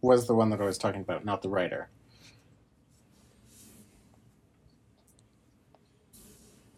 was 0.01 0.27
the 0.27 0.33
one 0.33 0.49
that 0.49 0.61
I 0.61 0.65
was 0.65 0.77
talking 0.77 1.01
about, 1.01 1.25
not 1.25 1.41
the 1.41 1.49
writer. 1.49 1.90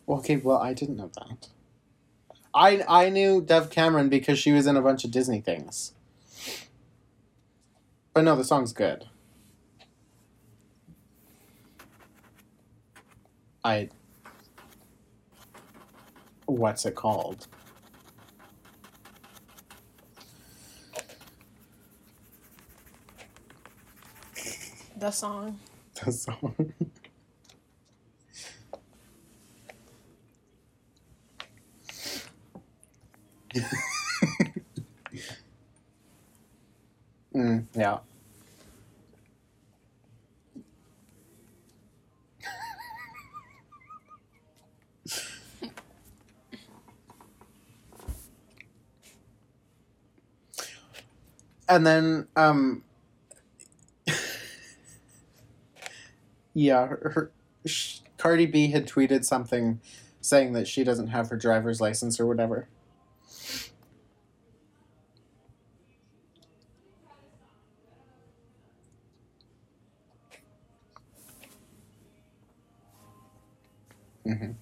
Okay, 0.08 0.38
well, 0.38 0.58
I 0.58 0.74
didn't 0.74 0.98
know 0.98 1.12
that. 1.16 1.48
I 2.54 2.84
I 2.88 3.10
knew 3.10 3.42
Dove 3.42 3.70
Cameron 3.70 4.10
because 4.10 4.38
she 4.38 4.52
was 4.52 4.68
in 4.68 4.78
a 4.78 4.82
bunch 4.82 5.04
of 5.04 5.12
Disney 5.12 5.42
things. 5.42 5.94
But 8.14 8.24
no, 8.26 8.36
the 8.36 8.44
song's 8.44 8.74
good. 8.74 9.06
I. 13.64 13.90
What's 16.46 16.86
it 16.86 16.96
called? 16.96 17.48
The 24.98 25.12
song. 25.12 25.60
The 26.04 26.12
song. 26.12 26.74
mm, 37.36 37.66
yeah. 37.76 38.00
and 51.68 51.86
then 51.86 52.28
um 52.36 52.84
yeah 56.54 56.86
her, 56.88 57.12
her 57.16 57.32
sh- 57.66 58.00
cardi 58.18 58.46
b 58.46 58.72
had 58.72 58.88
tweeted 58.88 59.24
something 59.24 59.80
saying 60.22 60.54
that 60.54 60.68
she 60.68 60.84
doesn't 60.84 61.08
have 61.08 61.30
her 61.30 61.38
driver's 61.38 61.82
license 61.82 62.20
or 62.20 62.26
whatever 62.26 62.68
hmm 74.26 74.54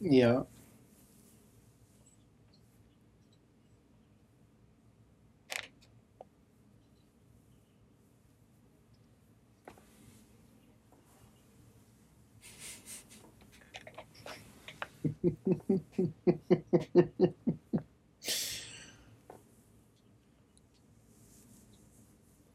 yeah 0.00 0.42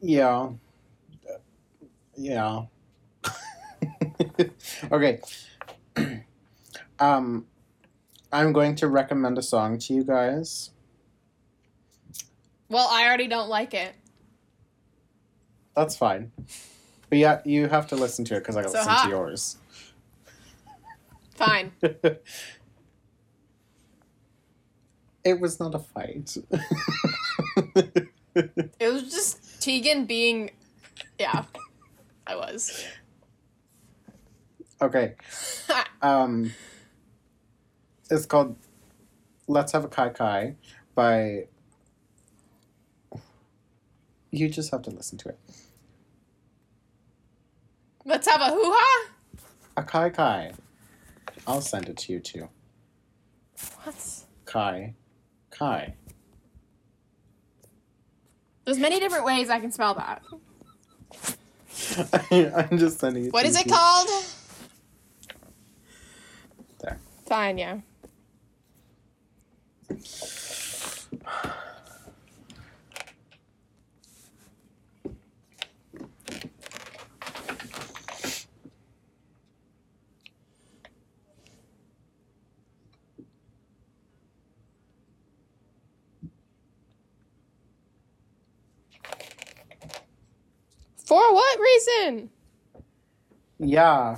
yeah. 0.02 0.50
Yeah. 2.16 2.64
Okay. 4.92 5.20
Um 7.00 7.48
i'm 8.32 8.54
going 8.54 8.76
to 8.76 8.88
recommend 8.88 9.38
a 9.38 9.42
song 9.42 9.78
to 9.80 9.94
you 9.94 10.04
guys. 10.04 10.70
Well, 12.70 12.88
I 12.90 13.06
already 13.08 13.28
don't 13.28 13.50
like 13.50 13.74
it. 13.74 13.94
that's 15.76 15.96
fine. 15.98 16.32
But 17.10 17.18
yeah 17.18 17.42
you 17.46 17.68
have 17.68 17.88
to 17.88 17.96
listen 17.96 18.24
to 18.26 18.36
it 18.36 18.40
because 18.40 18.56
i 18.58 18.62
So 18.62 18.70
listened 18.70 18.86
hot. 18.86 19.04
to 19.06 19.10
yours 19.10 19.58
Fine. 21.46 21.72
it 25.24 25.40
was 25.40 25.60
not 25.60 25.76
a 25.76 25.80
fight 25.80 26.38
It 28.36 28.92
was 28.92 29.04
just 29.12 29.62
Tegan 29.62 30.06
being. 30.06 30.50
Yeah, 31.20 31.46
I 32.26 32.36
was. 32.36 32.84
okay 34.82 35.14
um 36.02 36.52
it's 38.10 38.26
called 38.26 38.56
let's 39.48 39.72
have 39.72 39.86
a 39.86 39.88
kai 39.88 40.10
kai 40.10 40.56
by 40.96 41.46
you 44.32 44.50
just 44.50 44.72
have 44.72 44.82
to 44.82 44.90
listen 44.90 45.18
to 45.18 45.30
it 45.30 45.40
Let's 48.06 48.28
have 48.28 48.42
a 48.42 48.50
hoo 48.50 48.74
ha. 48.76 49.08
a 49.78 49.84
kai 49.84 50.10
kai 50.10 50.52
i'll 51.48 51.62
send 51.62 51.90
it 51.90 51.98
to 51.98 52.14
you 52.14 52.20
too 52.20 52.50
What? 53.84 53.96
kai 54.46 54.96
kai 55.52 55.96
There's 58.66 58.80
many 58.80 59.00
different 59.00 59.26
ways 59.26 59.50
I 59.50 59.60
can 59.60 59.72
spell 59.72 59.94
that. 59.96 60.22
i'm 62.72 62.78
just 62.78 63.00
sending 63.00 63.26
it 63.26 63.34
What 63.34 63.44
to 63.44 63.48
is 63.50 63.56
it 63.58 63.68
called? 63.68 64.08
There. 66.80 66.98
Fine, 67.28 67.58
yeah. 67.58 67.80
For 91.06 91.34
what 91.34 91.52
reason? 91.64 92.30
Yeah. 93.60 94.18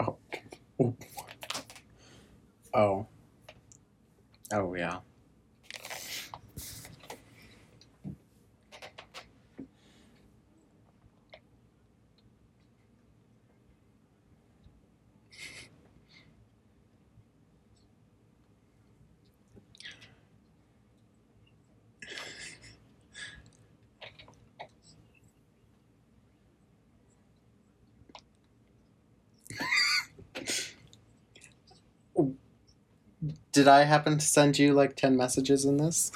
Oh. 0.00 0.16
Oh. 2.74 3.06
Oh. 4.52 4.74
Yeah. 4.74 4.98
Did 33.54 33.68
I 33.68 33.84
happen 33.84 34.18
to 34.18 34.26
send 34.26 34.58
you 34.58 34.74
like 34.74 34.96
10 34.96 35.16
messages 35.16 35.64
in 35.64 35.76
this? 35.76 36.10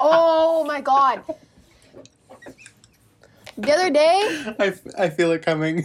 Oh 0.00 0.64
my 0.64 0.80
god. 0.80 1.22
The 3.56 3.72
other 3.72 3.90
day, 3.90 4.54
I, 4.58 4.66
f- 4.66 4.86
I 4.98 5.08
feel 5.08 5.30
it 5.32 5.42
coming. 5.44 5.84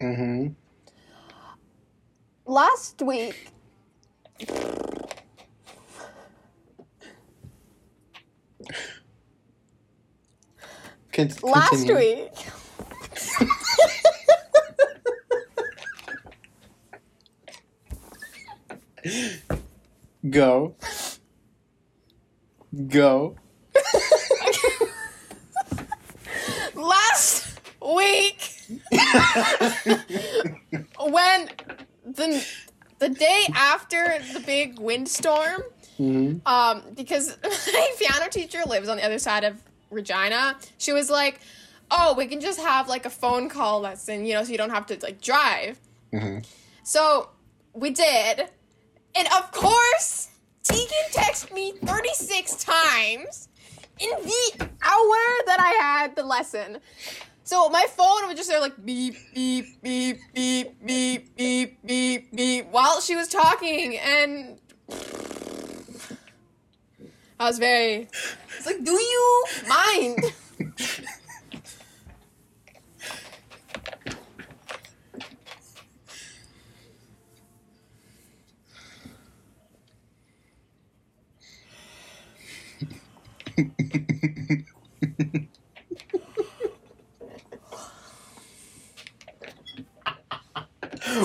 mm-hmm. 0.00 0.48
last 2.46 3.02
week, 3.02 3.48
Con- 11.28 11.50
last 11.50 11.86
week, 11.86 12.32
Go. 20.28 20.74
Go. 22.88 23.36
last 26.74 27.58
week, 27.80 28.52
when 31.00 31.48
the 32.04 32.46
the 32.98 33.08
day 33.08 33.46
after 33.54 34.18
the 34.34 34.40
big 34.40 34.78
windstorm, 34.78 35.62
Mhm. 35.98 36.40
um, 36.46 36.82
because 36.94 37.36
my 37.42 37.92
piano 37.98 38.28
teacher 38.30 38.60
lives 38.66 38.88
on 38.88 38.98
the 38.98 39.04
other 39.04 39.18
side 39.18 39.44
of 39.44 39.62
Regina, 39.90 40.56
she 40.78 40.92
was 40.92 41.10
like, 41.10 41.40
"Oh, 41.90 42.14
we 42.16 42.26
can 42.26 42.40
just 42.40 42.60
have 42.60 42.88
like 42.88 43.06
a 43.06 43.10
phone 43.10 43.48
call 43.48 43.80
lesson, 43.80 44.24
you 44.24 44.34
know, 44.34 44.44
so 44.44 44.52
you 44.52 44.58
don't 44.58 44.70
have 44.70 44.86
to 44.86 44.98
like 45.02 45.20
drive." 45.20 45.78
Mhm. 46.12 46.44
So 46.82 47.30
we 47.72 47.90
did, 47.90 48.48
and 49.14 49.28
of 49.36 49.52
course, 49.52 50.28
Tegan 50.62 51.06
texted 51.12 51.52
me 51.52 51.72
thirty 51.84 52.14
six 52.14 52.54
times 52.64 53.48
in 53.98 54.10
the 54.10 54.68
hour 54.82 55.18
that 55.46 55.58
I 55.60 55.76
had 55.80 56.16
the 56.16 56.22
lesson. 56.22 56.78
So 57.44 57.68
my 57.68 57.86
phone 57.88 58.28
would 58.28 58.36
just 58.36 58.48
say 58.48 58.60
like 58.60 58.84
beep 58.84 59.16
beep 59.34 59.82
beep 59.82 60.20
beep 60.32 60.86
beep 60.86 61.36
beep 61.36 61.78
beep 61.84 62.32
beep 62.32 62.66
while 62.70 63.00
she 63.00 63.16
was 63.16 63.28
talking, 63.28 63.98
and 63.98 64.60
I 67.40 67.44
was 67.46 67.58
very. 67.58 68.06
It's 68.58 68.66
like, 68.66 68.84
do 68.84 68.92
you 68.92 69.44
mind? 69.66 70.18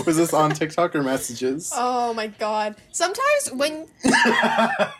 Was 0.06 0.16
this 0.16 0.34
on 0.34 0.52
TikTok 0.52 0.96
or 0.96 1.04
messages? 1.04 1.74
Oh 1.76 2.14
my 2.14 2.28
god! 2.28 2.78
Sometimes 2.94 3.52
when 3.52 3.88
I 4.06 4.96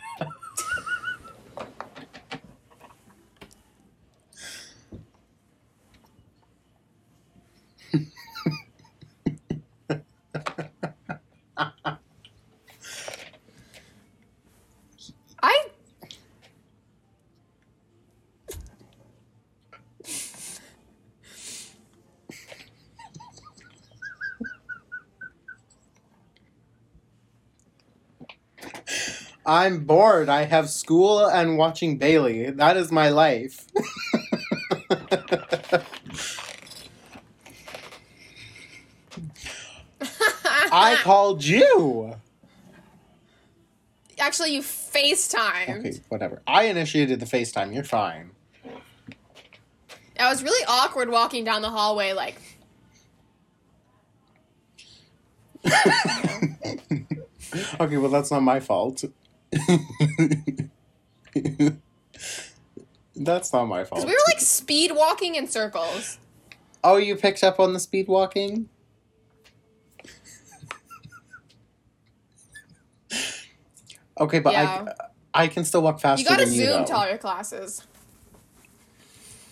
I'm 29.56 29.84
bored. 29.84 30.28
I 30.28 30.42
have 30.42 30.68
school 30.68 31.24
and 31.24 31.56
watching 31.56 31.96
Bailey. 31.96 32.50
That 32.50 32.76
is 32.76 32.92
my 32.92 33.08
life. 33.08 33.64
I 40.70 40.96
called 41.02 41.42
you. 41.42 42.16
actually 44.18 44.54
you 44.54 44.60
FaceTimed. 44.60 45.78
Okay, 45.78 46.00
whatever. 46.10 46.42
I 46.46 46.64
initiated 46.64 47.20
the 47.20 47.26
FaceTime. 47.26 47.72
You're 47.74 47.82
fine. 47.82 48.32
I 50.20 50.28
was 50.28 50.42
really 50.42 50.64
awkward 50.68 51.08
walking 51.08 51.44
down 51.44 51.62
the 51.62 51.70
hallway, 51.70 52.12
like 52.12 52.36
okay, 57.80 57.96
well, 57.96 58.10
that's 58.10 58.30
not 58.30 58.42
my 58.42 58.60
fault. 58.60 59.02
that's 63.16 63.52
not 63.52 63.66
my 63.66 63.84
fault. 63.84 64.04
we 64.06 64.12
were 64.12 64.18
like 64.26 64.40
speed 64.40 64.92
walking 64.94 65.34
in 65.36 65.46
circles. 65.48 66.18
oh, 66.84 66.96
you 66.96 67.16
picked 67.16 67.42
up 67.44 67.58
on 67.60 67.72
the 67.72 67.80
speed 67.80 68.08
walking? 68.08 68.68
Okay, 74.18 74.38
but 74.38 74.52
Yeah. 74.54 74.94
I 75.34 75.42
I 75.44 75.48
can 75.48 75.64
still 75.66 75.82
walk 75.82 76.00
faster 76.00 76.22
You 76.22 76.28
gotta 76.28 76.46
than 76.46 76.54
you. 76.54 76.60
zoom 76.64 76.78
though. 76.80 76.84
to 76.86 76.96
all 76.96 77.06
your 77.08 77.18
classes. 77.18 77.82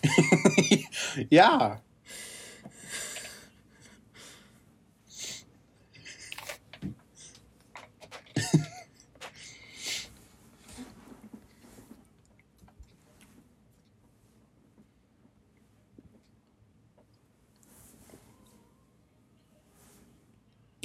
yeah. 1.29 1.77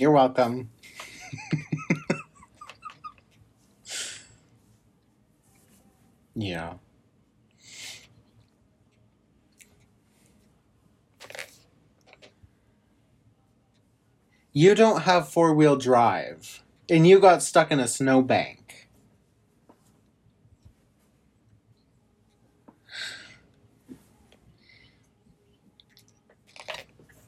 You're 0.01 0.13
welcome. 0.13 0.71
yeah. 6.35 6.77
You 14.55 14.75
don't 14.75 15.03
have 15.03 15.29
four 15.29 15.53
wheel 15.53 15.77
drive, 15.77 16.63
and 16.89 17.07
you 17.07 17.21
got 17.21 17.43
stuck 17.43 17.71
in 17.71 17.79
a 17.79 17.87
snowbank. 17.87 18.89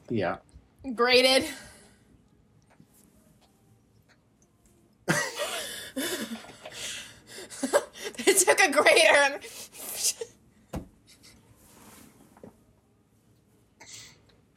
Yeah. 0.09 0.37
Graded. 0.95 1.45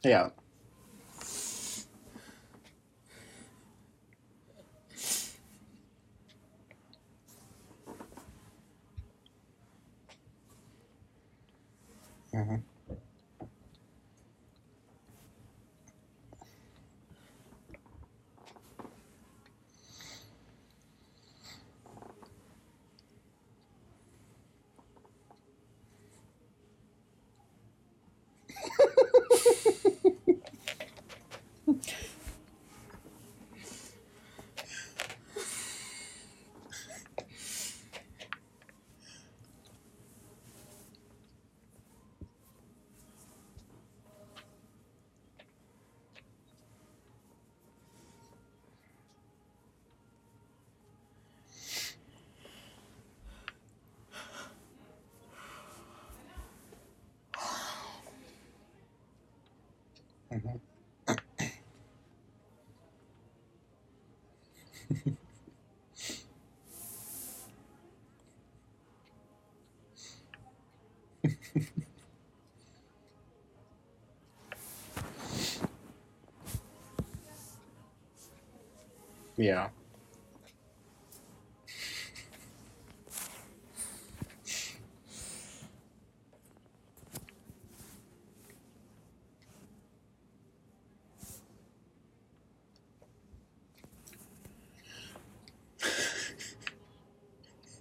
yeah. 0.03 0.29
Mm-hmm. 12.33 12.76
Yeah. 79.37 79.69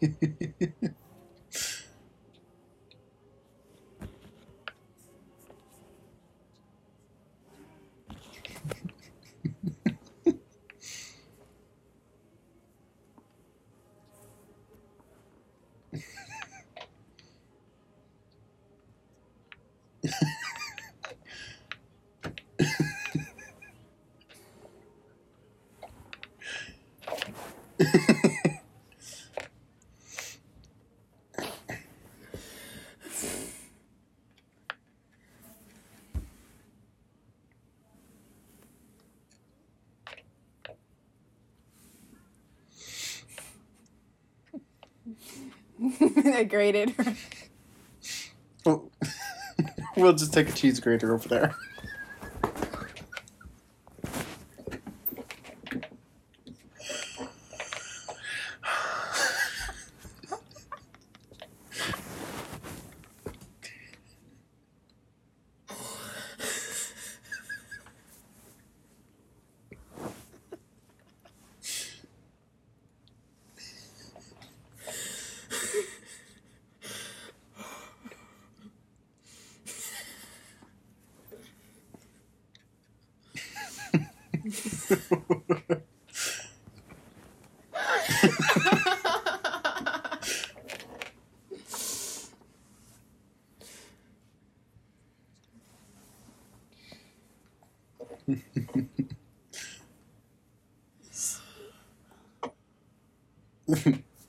Graded. 46.49 46.95
Well, 48.65 48.91
we'll 49.97 50.13
just 50.13 50.33
take 50.33 50.49
a 50.49 50.53
cheese 50.53 50.81
grater 50.81 51.15
over 51.15 51.29
there. 51.29 51.55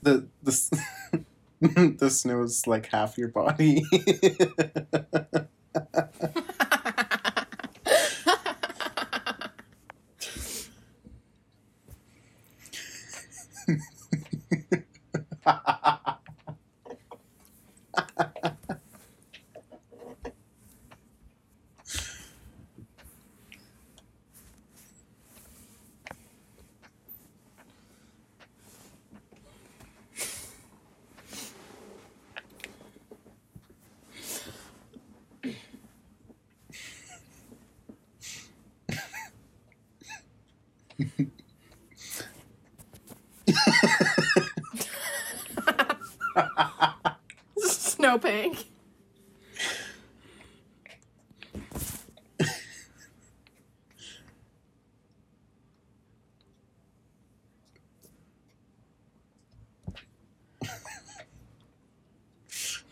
the 0.02 0.26
the 0.42 0.52
s- 0.52 0.70
snow 2.10 2.42
is 2.42 2.66
like 2.66 2.86
half 2.86 3.18
your 3.18 3.28
body. 3.28 3.84
Snowbank. 47.58 48.66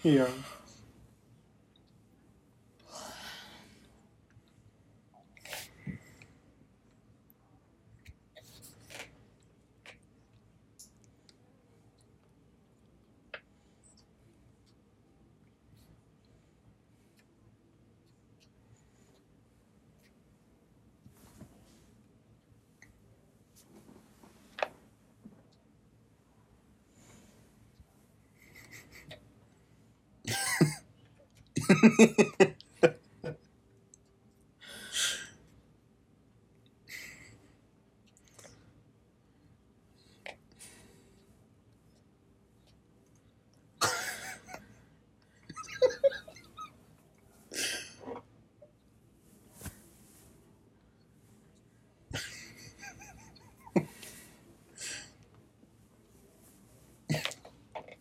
yeah. 0.03 0.29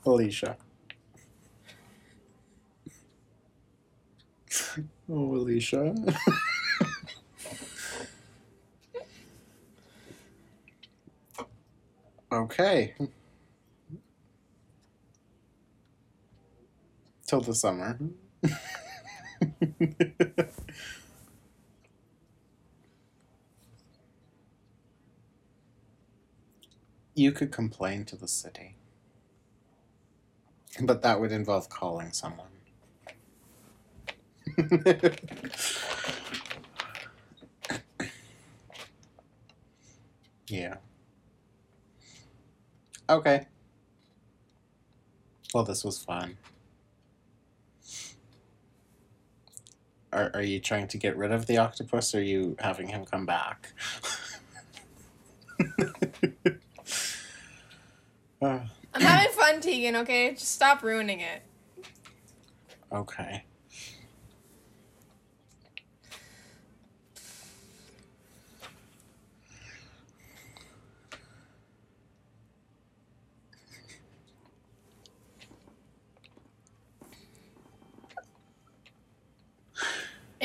Alicia. 0.06 0.58
Oh, 5.10 5.36
Alicia. 5.74 5.96
okay. 12.32 12.94
Till 17.28 17.42
the 17.42 17.56
summer. 17.56 18.00
you 27.16 27.32
could 27.32 27.52
complain 27.52 28.06
to 28.06 28.16
the 28.16 28.28
city. 28.28 28.76
But 30.82 31.02
that 31.04 31.20
would 31.22 31.32
involve 31.32 31.70
calling 31.70 32.12
someone. 32.12 32.55
yeah. 40.48 40.76
Okay. 43.10 43.48
Well, 45.54 45.64
this 45.64 45.84
was 45.84 45.98
fun. 46.00 46.38
Are, 50.12 50.32
are 50.34 50.42
you 50.42 50.60
trying 50.60 50.88
to 50.90 50.98
get 50.98 51.16
rid 51.18 51.32
of 51.32 51.46
the 51.46 51.58
octopus 51.58 52.16
or 52.16 52.20
are 52.20 52.22
you 52.22 52.56
having 52.60 52.88
him 52.88 53.06
come 53.06 53.26
back? 53.26 53.74
Uh, 58.42 58.60
I'm 58.94 59.02
having 59.02 59.32
fun, 59.34 59.62
Tegan, 59.62 59.96
okay? 59.98 60.32
Just 60.32 60.52
stop 60.52 60.84
ruining 60.84 61.20
it. 61.20 61.42
okay. 62.92 63.44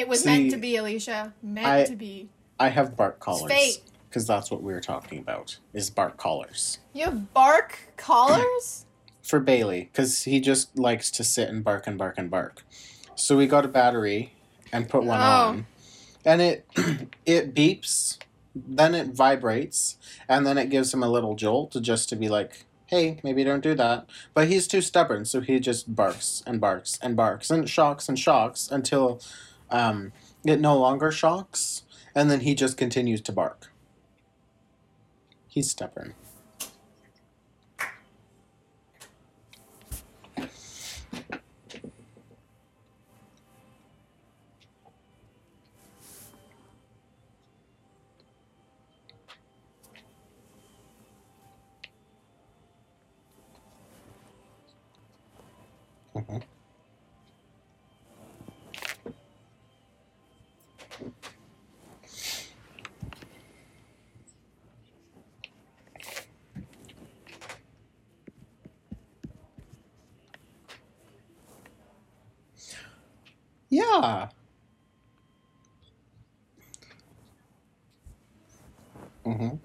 It 0.00 0.08
was 0.08 0.20
See, 0.22 0.30
meant 0.30 0.50
to 0.52 0.56
be, 0.56 0.76
Alicia. 0.76 1.34
Meant 1.42 1.66
I- 1.66 1.84
to 1.84 1.94
be. 1.94 2.30
I 2.58 2.68
have 2.68 2.96
bark 2.96 3.20
collars. 3.20 3.50
fate. 3.52 3.82
Because 4.08 4.26
that's 4.26 4.50
what 4.50 4.62
we 4.62 4.72
were 4.72 4.80
talking 4.80 5.18
about, 5.18 5.58
is 5.72 5.88
bark 5.90 6.16
collars. 6.16 6.78
You 6.94 7.04
have 7.04 7.32
bark 7.32 7.78
collars? 7.96 8.86
For 9.22 9.38
Bailey, 9.38 9.88
because 9.92 10.22
he 10.24 10.40
just 10.40 10.76
likes 10.78 11.10
to 11.12 11.22
sit 11.22 11.48
and 11.48 11.62
bark 11.62 11.86
and 11.86 11.96
bark 11.96 12.14
and 12.18 12.28
bark. 12.30 12.64
So 13.14 13.36
we 13.36 13.46
got 13.46 13.64
a 13.64 13.68
battery 13.68 14.32
and 14.72 14.88
put 14.88 15.04
one 15.04 15.20
Oh. 15.20 15.22
on. 15.22 15.66
And 16.24 16.40
it 16.42 16.66
it 17.26 17.54
beeps, 17.54 18.18
then 18.54 18.94
it 18.94 19.08
vibrates, 19.08 19.96
and 20.28 20.44
then 20.46 20.58
it 20.58 20.70
gives 20.70 20.92
him 20.92 21.02
a 21.04 21.08
little 21.08 21.34
jolt 21.36 21.76
just 21.80 22.08
to 22.08 22.16
be 22.16 22.28
like, 22.28 22.64
hey, 22.86 23.20
maybe 23.22 23.44
don't 23.44 23.62
do 23.62 23.74
that. 23.76 24.06
But 24.34 24.48
he's 24.48 24.66
too 24.66 24.80
stubborn, 24.80 25.24
so 25.26 25.40
he 25.40 25.60
just 25.60 25.94
barks 25.94 26.42
and 26.46 26.60
barks 26.60 26.98
and 27.00 27.14
barks 27.16 27.48
and 27.50 27.68
shocks 27.70 28.08
and 28.08 28.18
shocks 28.18 28.68
until 28.72 29.20
um, 29.70 30.12
it 30.44 30.60
no 30.60 30.78
longer 30.78 31.10
shocks, 31.10 31.82
and 32.14 32.30
then 32.30 32.40
he 32.40 32.54
just 32.54 32.76
continues 32.76 33.20
to 33.22 33.32
bark. 33.32 33.70
He's 35.48 35.70
stubborn. 35.70 36.14
Yeah. 74.00 74.28
Mm-hmm. 79.24 79.56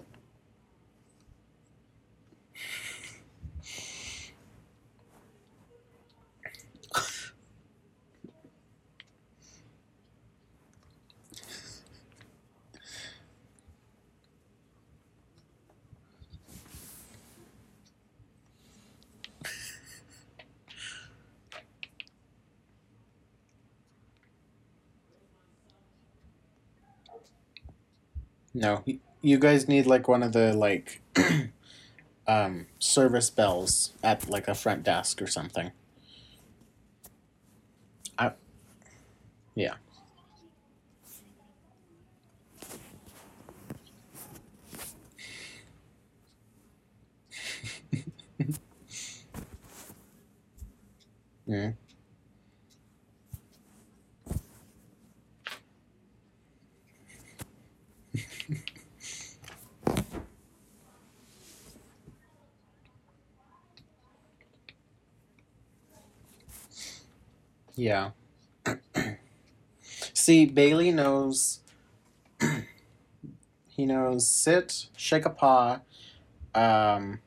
No, 28.56 28.82
you 29.20 29.38
guys 29.38 29.68
need 29.68 29.84
like 29.86 30.08
one 30.08 30.22
of 30.22 30.32
the 30.32 30.54
like 30.54 31.02
um 32.26 32.66
service 32.78 33.30
bells 33.30 33.92
at 34.02 34.28
like 34.30 34.48
a 34.48 34.54
front 34.54 34.82
desk 34.82 35.20
or 35.22 35.26
something. 35.26 35.72
I 38.18 38.32
Yeah. 39.54 39.74
Mm. 51.48 51.76
Yeah. 67.76 68.10
See, 70.14 70.46
Bailey 70.46 70.90
knows. 70.90 71.60
he 73.68 73.86
knows 73.86 74.28
sit, 74.28 74.86
shake 74.96 75.24
a 75.24 75.30
paw, 75.30 75.80
um, 76.54 77.20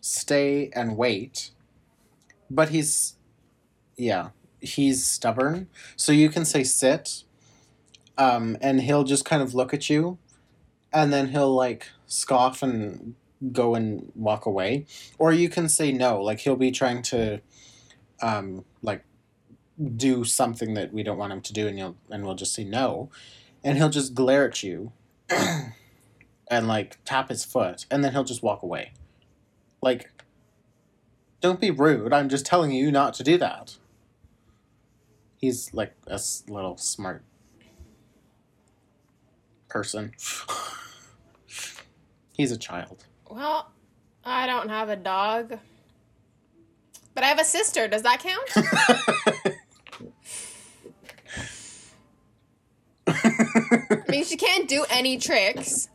stay, 0.00 0.70
and 0.74 0.96
wait. 0.96 1.50
But 2.48 2.70
he's. 2.70 3.16
Yeah. 3.96 4.30
He's 4.60 5.06
stubborn. 5.06 5.68
So 5.96 6.12
you 6.12 6.30
can 6.30 6.44
say 6.44 6.64
sit, 6.64 7.24
um, 8.16 8.56
and 8.60 8.80
he'll 8.80 9.04
just 9.04 9.24
kind 9.24 9.42
of 9.42 9.54
look 9.54 9.72
at 9.74 9.88
you, 9.88 10.18
and 10.92 11.12
then 11.12 11.28
he'll 11.28 11.54
like 11.54 11.88
scoff 12.06 12.62
and 12.62 13.14
go 13.52 13.74
and 13.76 14.10
walk 14.16 14.46
away. 14.46 14.86
Or 15.18 15.32
you 15.32 15.48
can 15.48 15.68
say 15.68 15.92
no. 15.92 16.20
Like 16.20 16.40
he'll 16.40 16.56
be 16.56 16.70
trying 16.70 17.02
to. 17.02 17.40
Um, 18.20 18.64
like 18.82 19.04
do 19.96 20.24
something 20.24 20.74
that 20.74 20.92
we 20.92 21.02
don't 21.02 21.18
want 21.18 21.32
him 21.32 21.40
to 21.40 21.52
do 21.52 21.68
and 21.68 21.78
you'll 21.78 21.96
and 22.10 22.24
we'll 22.24 22.34
just 22.34 22.54
say 22.54 22.64
no 22.64 23.08
and 23.62 23.76
he'll 23.78 23.88
just 23.90 24.14
glare 24.14 24.48
at 24.48 24.62
you 24.62 24.92
and 26.50 26.66
like 26.66 26.98
tap 27.04 27.28
his 27.28 27.44
foot 27.44 27.86
and 27.90 28.02
then 28.02 28.12
he'll 28.12 28.24
just 28.24 28.42
walk 28.42 28.62
away 28.62 28.92
like 29.80 30.10
don't 31.40 31.60
be 31.60 31.70
rude 31.70 32.12
i'm 32.12 32.28
just 32.28 32.44
telling 32.44 32.72
you 32.72 32.90
not 32.90 33.14
to 33.14 33.22
do 33.22 33.38
that 33.38 33.76
he's 35.36 35.72
like 35.72 35.94
a 36.08 36.14
s- 36.14 36.42
little 36.48 36.76
smart 36.76 37.22
person 39.68 40.12
he's 42.36 42.50
a 42.50 42.58
child 42.58 43.04
Well, 43.30 43.70
I 44.24 44.46
don't 44.46 44.68
have 44.70 44.88
a 44.88 44.96
dog. 44.96 45.58
But 47.14 47.24
I 47.24 47.28
have 47.28 47.40
a 47.40 47.44
sister. 47.44 47.88
Does 47.88 48.02
that 48.02 48.20
count? 48.20 49.54
I 53.54 54.02
mean, 54.08 54.24
she 54.24 54.36
can't 54.36 54.68
do 54.68 54.84
any 54.90 55.18
tricks. 55.18 55.88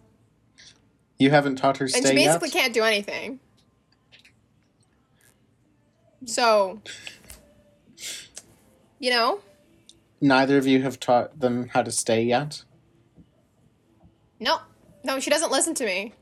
you 1.18 1.30
haven't 1.30 1.56
taught 1.56 1.78
her 1.78 1.86
And 1.86 1.94
stay 1.94 2.10
she 2.10 2.16
basically 2.16 2.50
yet 2.50 2.62
can't 2.62 2.74
do 2.74 2.84
anything. 2.84 3.40
So, 6.26 6.82
you 9.00 9.10
know, 9.10 9.40
neither 10.22 10.58
of 10.58 10.66
you 10.68 10.82
have 10.82 11.00
taught 11.00 11.40
them 11.40 11.70
how 11.70 11.82
to 11.84 11.92
stay 11.92 12.24
yet 12.24 12.64
no. 14.44 14.60
No, 15.06 15.20
she 15.20 15.30
doesn't 15.30 15.52
listen 15.52 15.74
to 15.76 15.86
me. 15.86 16.14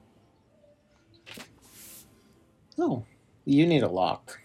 Oh, 2.78 3.04
you 3.46 3.66
need 3.66 3.84
a 3.84 3.88
lock. 3.88 4.40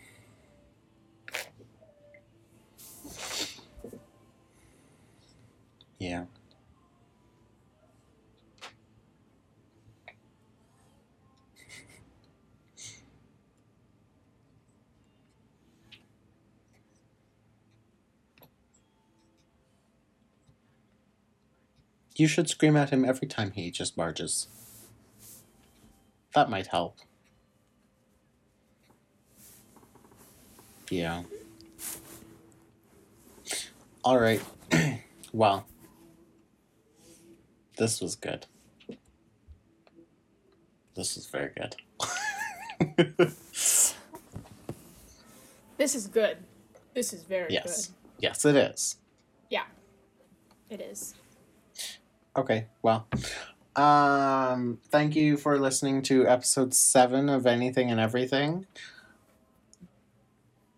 Yeah. 5.99 6.25
You 22.17 22.27
should 22.27 22.49
scream 22.49 22.77
at 22.77 22.91
him 22.91 23.05
every 23.05 23.29
time 23.29 23.53
he 23.53 23.71
just 23.71 23.95
barges. 23.95 24.49
That 26.35 26.51
might 26.51 26.69
help. 26.69 26.97
Yeah. 30.91 31.23
All 34.03 34.19
right. 34.19 34.43
well, 35.33 35.67
this 37.77 38.01
was 38.01 38.17
good. 38.17 38.47
This 40.95 41.17
is 41.17 41.27
very 41.27 41.53
good. 41.55 41.77
This 45.77 45.95
is 45.95 46.07
good. 46.07 46.39
This 46.95 47.13
is 47.13 47.23
very 47.23 47.53
yes. 47.53 47.93
Yes, 48.19 48.45
it 48.45 48.57
is. 48.57 48.97
Yeah, 49.51 49.65
it 50.71 50.81
is. 50.81 51.15
Okay, 52.37 52.67
well, 52.83 53.07
um, 53.77 54.79
thank 54.91 55.17
you 55.17 55.37
for 55.39 55.59
listening 55.59 56.03
to 56.03 56.27
episode 56.29 56.75
seven 56.75 57.29
of 57.31 57.47
Anything 57.47 57.91
and 57.91 57.99
Everything. 57.99 58.67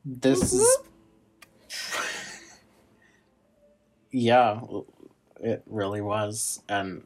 This 0.04 0.52
is 0.52 0.78
yeah, 4.12 4.60
it 5.40 5.62
really 5.66 6.00
was. 6.00 6.62
And 6.68 7.04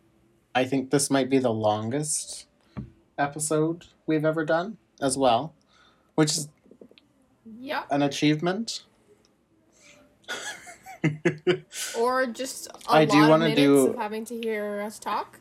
I 0.55 0.65
think 0.65 0.91
this 0.91 1.11
might 1.11 1.31
be 1.31 1.39
the 1.39 1.53
longest 1.53 2.47
episode 3.19 3.87
we've 4.07 4.25
ever 4.25 4.45
done 4.45 4.77
as 5.01 5.17
well, 5.17 5.55
which 6.15 6.31
is 6.33 6.49
Yep. 7.59 7.87
an 7.91 8.03
achievement. 8.03 8.85
Or 11.99 12.27
just 12.33 12.69
a 12.69 12.73
I 12.89 13.05
lot 13.05 13.11
do 13.13 13.33
of 13.33 13.41
minutes 13.41 13.57
do- 13.57 13.87
of 13.91 13.97
having 13.97 14.25
to 14.27 14.35
hear 14.41 14.81
us 14.83 14.99
talk. 14.99 15.41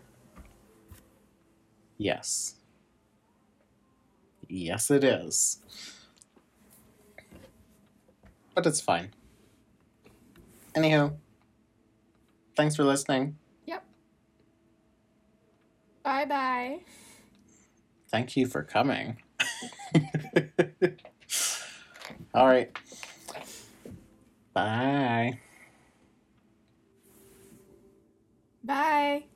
yes. 1.98 2.56
Yes, 4.50 4.92
it 4.92 5.04
is. 5.06 5.60
But 8.54 8.66
it's 8.66 8.82
fine. 8.82 9.12
Anywho, 10.76 11.16
thanks 12.58 12.76
for 12.76 12.84
listening. 12.84 13.38
Yep. 13.66 13.84
Bye 16.04 16.26
bye. 16.26 16.80
Thank 18.10 18.36
you 18.36 18.46
for 18.46 18.62
coming. 18.64 19.22
All 22.34 22.46
right. 22.48 22.78
Bye. 24.54 25.40
Bye. 28.72 29.28